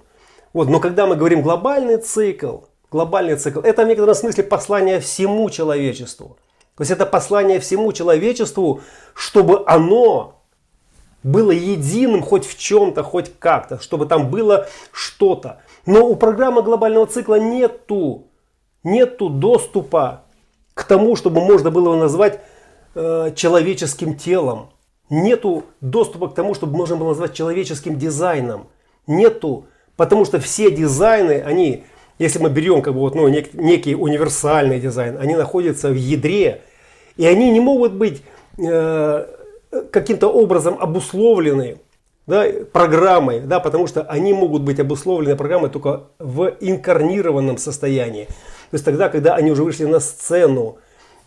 [0.54, 0.70] Вот.
[0.70, 6.38] Но когда мы говорим глобальный цикл, глобальный цикл, это в некотором смысле послание всему человечеству.
[6.78, 8.80] То есть это послание всему человечеству,
[9.14, 10.41] чтобы оно
[11.24, 15.62] было единым хоть в чем-то, хоть как-то, чтобы там было что-то.
[15.86, 18.28] Но у программы глобального цикла нету,
[18.84, 20.24] нету доступа
[20.74, 22.40] к тому, чтобы можно было его назвать
[22.96, 24.70] э, человеческим телом.
[25.10, 28.68] Нету доступа к тому, чтобы можно было назвать человеческим дизайном.
[29.08, 29.66] Нету,
[29.98, 31.84] потому что все дизайны, они,
[32.18, 36.62] если мы берем как бы вот, ну, нек, некий универсальный дизайн, они находятся в ядре,
[37.18, 38.24] и они не могут быть
[38.58, 39.26] э,
[39.92, 41.78] каким-то образом обусловлены
[42.28, 48.26] да, программой, да, потому что они могут быть обусловлены программой только в инкарнированном состоянии.
[48.26, 50.78] То есть тогда, когда они уже вышли на сцену,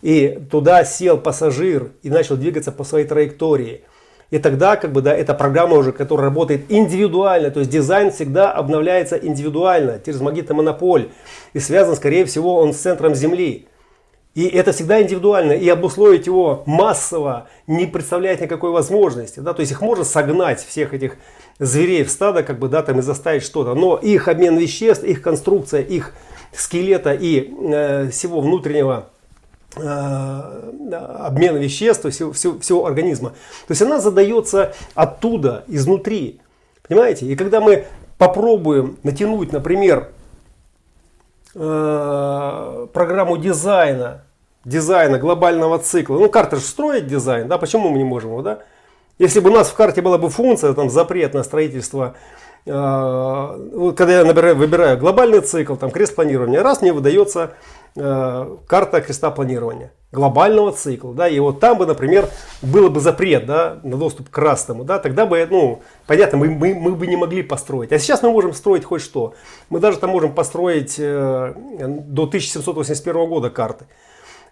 [0.05, 3.85] и туда сел пассажир и начал двигаться по своей траектории.
[4.31, 8.53] И тогда, как бы, да, эта программа уже, которая работает индивидуально, то есть дизайн всегда
[8.53, 11.09] обновляется индивидуально через магнитомонополь
[11.55, 13.67] и связан, скорее всего, он с центром Земли.
[14.35, 19.39] И это всегда индивидуально, и обусловить его массово не представляет никакой возможности.
[19.41, 19.55] Да?
[19.55, 21.17] То есть их можно согнать, всех этих
[21.61, 23.75] зверей в стадо, как бы, да, там, и заставить что-то.
[23.75, 26.15] Но их обмен веществ, их конструкция, их
[26.53, 29.07] скелета и э, всего внутреннего
[29.77, 33.31] э, обмена веществ, всего, всего, всего организма.
[33.69, 36.41] То есть она задается оттуда, изнутри.
[36.89, 37.27] Понимаете?
[37.27, 37.87] И когда мы
[38.19, 40.11] попробуем натянуть, например,
[41.57, 44.23] Э, программу дизайна,
[44.65, 46.19] дизайна глобального цикла.
[46.19, 48.59] Ну, карта же строит дизайн, да, почему мы не можем его, да?
[49.21, 52.17] Если бы у нас в карте была бы функция, там, запрет на строительство,
[52.67, 57.53] э, когда я набираю, выбираю глобальный цикл, там, крест планирования, раз мне выдается
[57.97, 62.29] э, карта креста планирования глобального цикла, да, и вот там бы, например,
[62.63, 66.75] было бы запрет, да, на доступ к красному, да, тогда бы, ну, понятно, мы, мы,
[66.75, 67.93] мы бы не могли построить.
[67.93, 69.35] А сейчас мы можем строить хоть что.
[69.69, 73.87] Мы даже там можем построить э, до 1781 года карты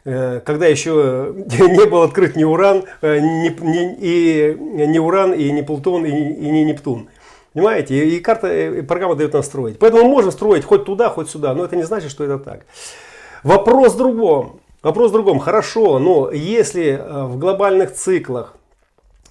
[0.05, 5.51] э, когда еще не был открыт ни Уран, э, ни, ни, и, ни Уран, и
[5.53, 7.09] ни Плутон, и, и ни Нептун.
[7.53, 8.09] Понимаете?
[8.09, 9.79] И, карта, и программа дает нам строить.
[9.79, 12.65] Поэтому мы можем строить хоть туда, хоть сюда, но это не значит, что это так.
[13.43, 14.61] Вопрос в другом.
[14.83, 15.39] Вопрос в другом.
[15.39, 18.55] Хорошо, но если э, в глобальных циклах,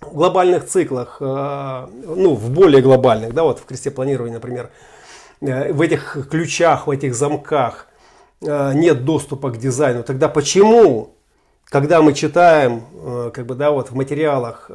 [0.01, 4.69] в глобальных циклах, э, ну, в более глобальных, да, вот в кресте планирования, например,
[5.41, 7.87] э, в этих ключах, в этих замках
[8.41, 11.13] нет доступа к дизайну, тогда почему
[11.65, 12.81] когда мы читаем,
[13.31, 14.69] как бы, да, вот в материалах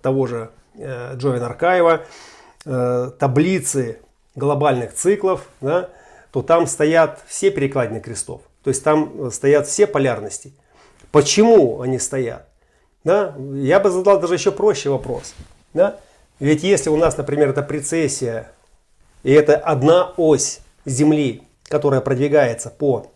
[0.00, 2.00] того же Джовина Аркаева,
[2.64, 3.98] таблицы
[4.34, 5.90] глобальных циклов, да,
[6.32, 8.40] то там стоят все перекладины крестов.
[8.64, 10.52] То есть там стоят все полярности.
[11.10, 12.48] Почему они стоят?
[13.04, 13.34] Да?
[13.54, 15.34] Я бы задал даже еще проще вопрос.
[15.74, 15.96] Да?
[16.40, 18.50] Ведь если у нас, например, это прецессия,
[19.22, 23.06] и это одна ось Земли, которая продвигается по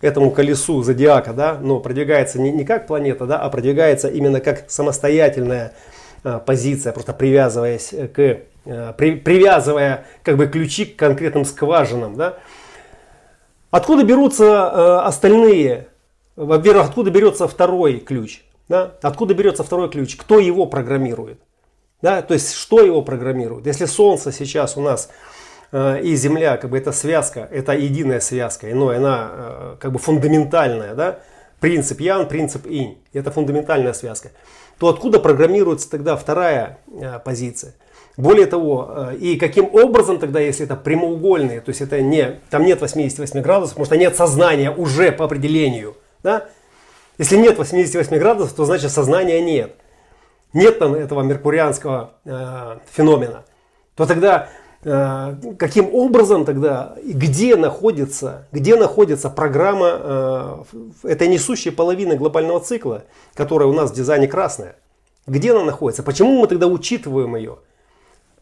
[0.00, 4.70] этому колесу зодиака, да, но продвигается не, не как планета, да, а продвигается именно как
[4.70, 5.72] самостоятельная
[6.22, 12.38] а, позиция, просто привязываясь к, а, при, привязывая как бы ключи к конкретным скважинам, да,
[13.70, 15.86] Откуда берутся э, остальные?
[16.34, 18.42] Во-первых, откуда берется второй ключ?
[18.68, 18.94] Да?
[19.02, 20.16] Откуда берется второй ключ?
[20.16, 21.38] Кто его программирует?
[22.02, 22.22] Да?
[22.22, 23.66] То есть, что его программирует?
[23.66, 25.10] Если Солнце сейчас у нас
[25.70, 30.00] э, и Земля, как бы это связка, это единая связка, но она э, как бы
[30.00, 31.20] фундаментальная, да?
[31.60, 34.30] принцип Ян, принцип Инь, это фундаментальная связка,
[34.78, 37.74] то откуда программируется тогда вторая э, позиция?
[38.20, 42.66] Более того, э, и каким образом тогда, если это прямоугольные, то есть это не, там
[42.66, 45.96] нет 88 градусов, потому что нет сознания уже по определению.
[46.22, 46.44] Да?
[47.16, 49.74] Если нет 88 градусов, то значит сознания нет.
[50.52, 53.44] Нет там этого меркурианского э, феномена.
[53.94, 54.50] То тогда
[54.84, 60.62] э, каким образом тогда, где находится, где находится программа э,
[61.04, 64.76] этой несущей половины глобального цикла, которая у нас в дизайне красная?
[65.26, 66.02] Где она находится?
[66.02, 67.56] Почему мы тогда учитываем ее?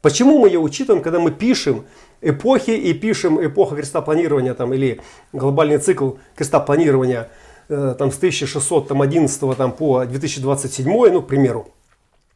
[0.00, 1.84] Почему мы ее учитываем, когда мы пишем
[2.20, 5.00] эпохи и пишем эпоха крестопланирования там, или
[5.32, 7.30] глобальный цикл крестопланирования
[7.68, 11.68] э, там, с 1611 там, по 2027, ну, к примеру.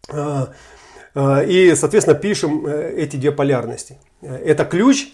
[0.08, 0.46] Э,
[1.14, 3.98] э, и, соответственно, пишем э, эти две полярности.
[4.22, 5.08] Это ключ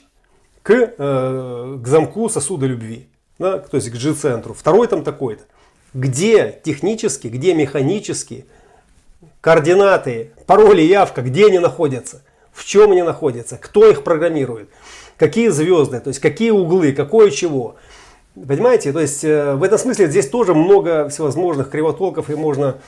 [0.63, 3.09] к, э, к замку сосуда любви,
[3.39, 4.55] да, то есть к G-центру.
[4.55, 5.45] Второй там такой-то.
[5.93, 8.47] Где технически, где механически
[9.43, 12.23] координаты, пароли, явка, где они находятся
[12.59, 14.69] в чем они находятся, кто их программирует,
[15.17, 17.77] какие звезды, то есть какие углы, какое чего.
[18.35, 22.79] Понимаете, то есть э, в этом смысле здесь тоже много всевозможных кривотолков и можно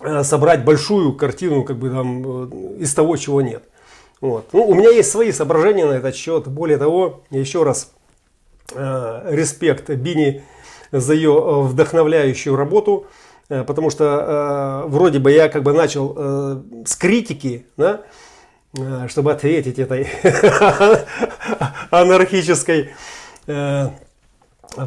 [0.00, 3.62] э, собрать большую картину как бы там э, из того, чего нет.
[4.20, 4.48] Вот.
[4.52, 6.48] Ну, у меня есть свои соображения на этот счет.
[6.48, 7.92] Более того, еще раз
[8.72, 10.42] э, респект Бини
[10.90, 13.06] за ее вдохновляющую работу,
[13.48, 18.23] э, потому что э, вроде бы я как бы начал э, с критики, да, Э,
[19.08, 20.08] чтобы ответить этой
[21.90, 22.90] анархической
[23.46, 23.88] э,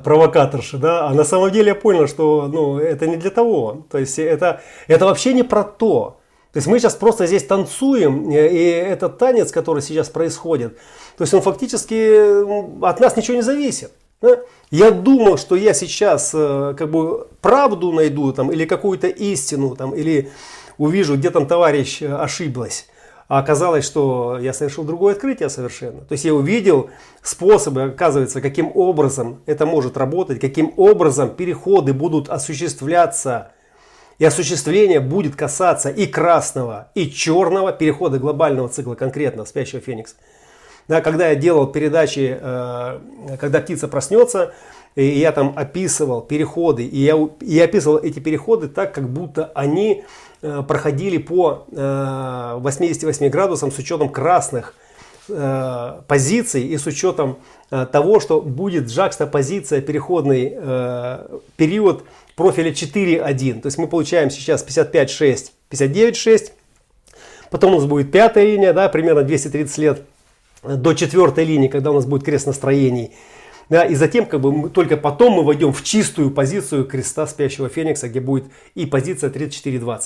[0.03, 3.97] провокаторши, да, а на самом деле я понял, что ну, это не для того, то
[3.97, 6.19] есть это, это вообще не про то.
[6.51, 10.77] То есть мы сейчас просто здесь танцуем, э, и этот танец, который сейчас происходит,
[11.17, 13.91] то есть он фактически от нас ничего не зависит.
[14.21, 14.39] Да?
[14.71, 20.31] Я думал, что я сейчас как бы правду найду там, или какую-то истину, там, или
[20.77, 22.87] увижу, где там товарищ ошиблась.
[23.27, 26.01] А оказалось, что я совершил другое открытие совершенно.
[26.01, 26.89] То есть я увидел
[27.21, 33.51] способы, оказывается, каким образом это может работать, каким образом переходы будут осуществляться.
[34.17, 40.15] И осуществление будет касаться и красного, и черного перехода глобального цикла конкретно спящего феникса.
[40.87, 42.99] Да, когда я делал передачи, э,
[43.39, 44.53] когда птица проснется,
[44.95, 49.51] и я там описывал переходы, и я, и я описывал эти переходы так, как будто
[49.53, 50.05] они
[50.41, 54.75] проходили по 88 э, градусам с учетом красных
[55.29, 57.37] э, позиций и с учетом
[57.69, 60.51] того, что будет джакстопозиция, переходный
[61.57, 62.05] период
[62.37, 63.61] профиля 4.1.
[63.61, 66.51] То есть мы получаем сейчас 55.6, 59.6.
[67.49, 70.01] Потом у нас будет пятая линия, да, примерно 230 лет
[70.63, 73.11] до четвертой линии, когда у нас будет крест настроений.
[73.69, 77.67] Да, и затем, как бы, мы, только потом мы войдем в чистую позицию креста спящего
[77.67, 78.45] феникса, где будет
[78.75, 80.01] и позиция 34-20.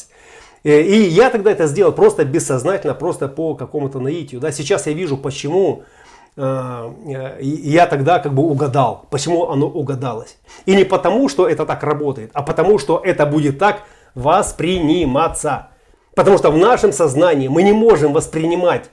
[0.63, 4.41] Э, и я тогда это сделал просто бессознательно, просто по какому-то наитию.
[4.41, 4.51] Да.
[4.51, 5.83] Сейчас я вижу, почему
[6.37, 10.37] э, я тогда как бы угадал, почему оно угадалось.
[10.65, 13.83] И не потому, что это так работает, а потому, что это будет так
[14.15, 15.67] восприниматься.
[16.15, 18.89] Потому что в нашем сознании мы не можем воспринимать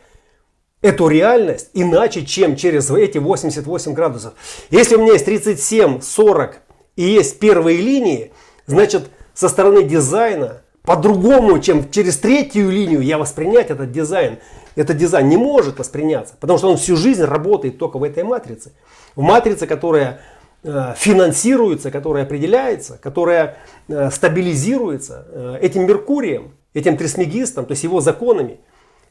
[0.82, 4.34] эту реальность иначе, чем через эти 88 градусов.
[4.70, 6.58] Если у меня есть 37, 40
[6.96, 8.32] и есть первые линии,
[8.66, 14.38] значит со стороны дизайна по-другому, чем через третью линию я воспринять этот дизайн.
[14.74, 18.72] Этот дизайн не может восприняться, потому что он всю жизнь работает только в этой матрице.
[19.16, 20.20] В матрице, которая
[20.62, 28.00] э, финансируется, которая определяется, которая э, стабилизируется э, этим Меркурием, этим трисмегистом, то есть его
[28.00, 28.60] законами.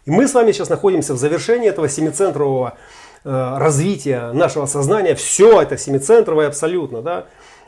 [0.07, 2.77] И мы с вами сейчас находимся в завершении этого семицентрового
[3.25, 5.15] развития нашего сознания.
[5.15, 7.01] Все это семицентровое абсолютно.
[7.01, 7.25] Да?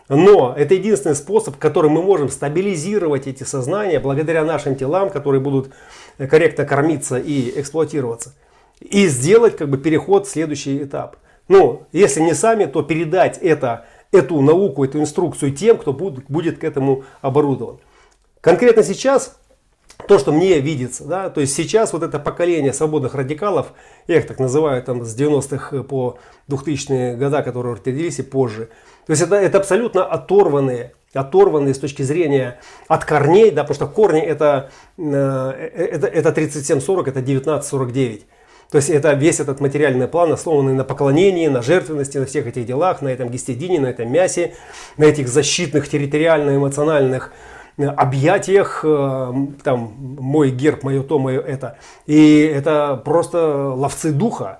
[0.07, 5.71] Но это единственный способ, которым мы можем стабилизировать эти сознания благодаря нашим телам, которые будут
[6.17, 8.33] корректно кормиться и эксплуатироваться.
[8.79, 11.17] И сделать как бы переход в следующий этап.
[11.49, 16.59] Ну, если не сами, то передать это, эту науку, эту инструкцию тем, кто будет, будет
[16.59, 17.79] к этому оборудован.
[18.39, 19.38] Конкретно сейчас
[20.07, 23.73] то, что мне видится, да, то есть сейчас вот это поколение свободных радикалов,
[24.07, 26.17] я их так называю там с 90-х по
[26.47, 28.69] 2000-е года, которые родились и позже,
[29.05, 33.87] то есть это, это абсолютно оторванные, оторванные с точки зрения от корней, да, потому что
[33.87, 38.21] корни это, э, это, это 37-40, это 19-49.
[38.71, 42.67] То есть это весь этот материальный план, основанный на поклонении, на жертвенности, на всех этих
[42.67, 44.53] делах, на этом гистидине, на этом мясе,
[44.97, 49.33] на этих защитных территориально-эмоциональных э, объятиях, э,
[49.63, 51.77] там, мой герб, мое то, мое это.
[52.05, 54.59] И это просто ловцы духа.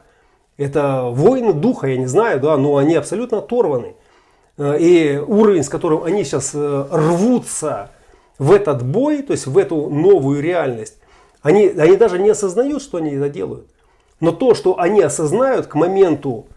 [0.58, 3.96] Это воины духа, я не знаю, да, но они абсолютно оторваны.
[4.58, 7.92] Э, и уровень, с которым они сейчас э, рвутся
[8.38, 10.98] в этот бой, то есть в эту новую реальность,
[11.42, 13.68] они, они даже не осознают, что они это делают.
[14.20, 16.48] Но то, что они осознают к моменту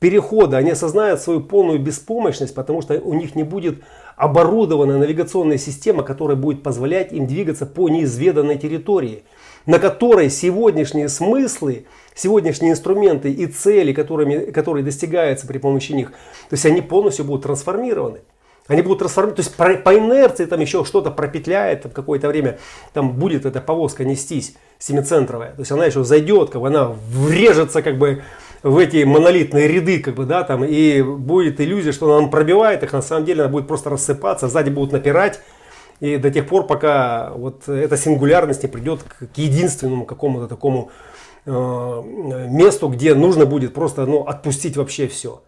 [0.00, 3.82] перехода, они осознают свою полную беспомощность, потому что у них не будет
[4.16, 9.24] оборудованная навигационная система, которая будет позволять им двигаться по неизведанной территории,
[9.66, 16.52] на которой сегодняшние смыслы сегодняшние инструменты и цели, которыми, которые достигаются при помощи них, то
[16.52, 18.20] есть они полностью будут трансформированы.
[18.66, 22.58] Они будут трансформированы, то есть по, инерции там еще что-то пропетляет, там какое-то время
[22.94, 25.52] там будет эта повозка нестись семицентровая.
[25.52, 28.22] То есть она еще зайдет, как бы она врежется как бы
[28.64, 32.92] в эти монолитные ряды, как бы, да, там, и будет иллюзия, что она пробивает их,
[32.92, 35.40] на самом деле она будет просто рассыпаться, сзади будут напирать,
[36.00, 40.90] и до тех пор, пока вот эта сингулярность не придет к единственному какому-то такому
[41.46, 45.42] Э, месту, где нужно будет просто ну, отпустить вообще все.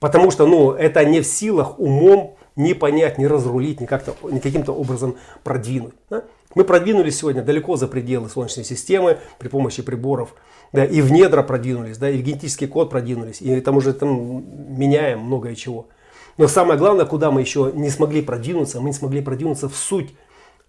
[0.00, 4.38] Потому что ну, это не в силах умом не понять, не разрулить, ни, как-то, ни
[4.38, 5.92] каким-то образом продвинуть.
[6.08, 6.24] Да?
[6.54, 10.34] Мы продвинулись сегодня далеко за пределы Солнечной системы при помощи приборов.
[10.72, 13.42] Да, и в недра продвинулись, да, и в генетический код продвинулись.
[13.42, 14.44] И там уже там
[14.78, 15.88] меняем многое чего.
[16.38, 20.14] Но самое главное, куда мы еще не смогли продвинуться, мы не смогли продвинуться в суть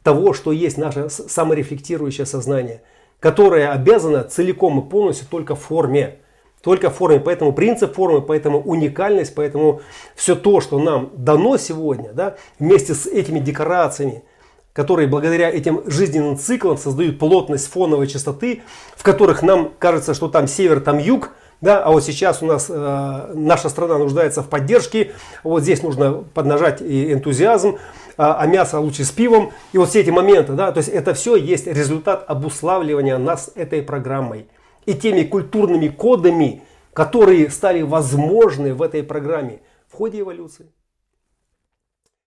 [0.03, 2.81] того, что есть наше саморефлектирующее сознание–
[3.23, 6.17] которая обязана целиком и полностью только форме.
[6.61, 7.21] Только форме.
[7.21, 9.79] Поэтому принцип формы, поэтому уникальность, поэтому
[10.13, 14.23] все то, что нам дано сегодня, да, вместе с этими декорациями,
[14.73, 18.63] которые благодаря этим жизненным циклам создают плотность фоновой частоты,
[18.95, 21.31] в которых нам кажется, что там север, там юг,
[21.61, 25.13] да, а вот сейчас у нас э, наша страна нуждается в поддержке,
[25.43, 27.77] вот здесь нужно поднажать и энтузиазм,
[28.17, 29.53] а, а мясо лучше с пивом.
[29.71, 33.81] И вот все эти моменты, да, то есть это все есть результат обуславливания нас этой
[33.81, 34.47] программой
[34.85, 40.67] и теми культурными кодами, которые стали возможны в этой программе в ходе эволюции.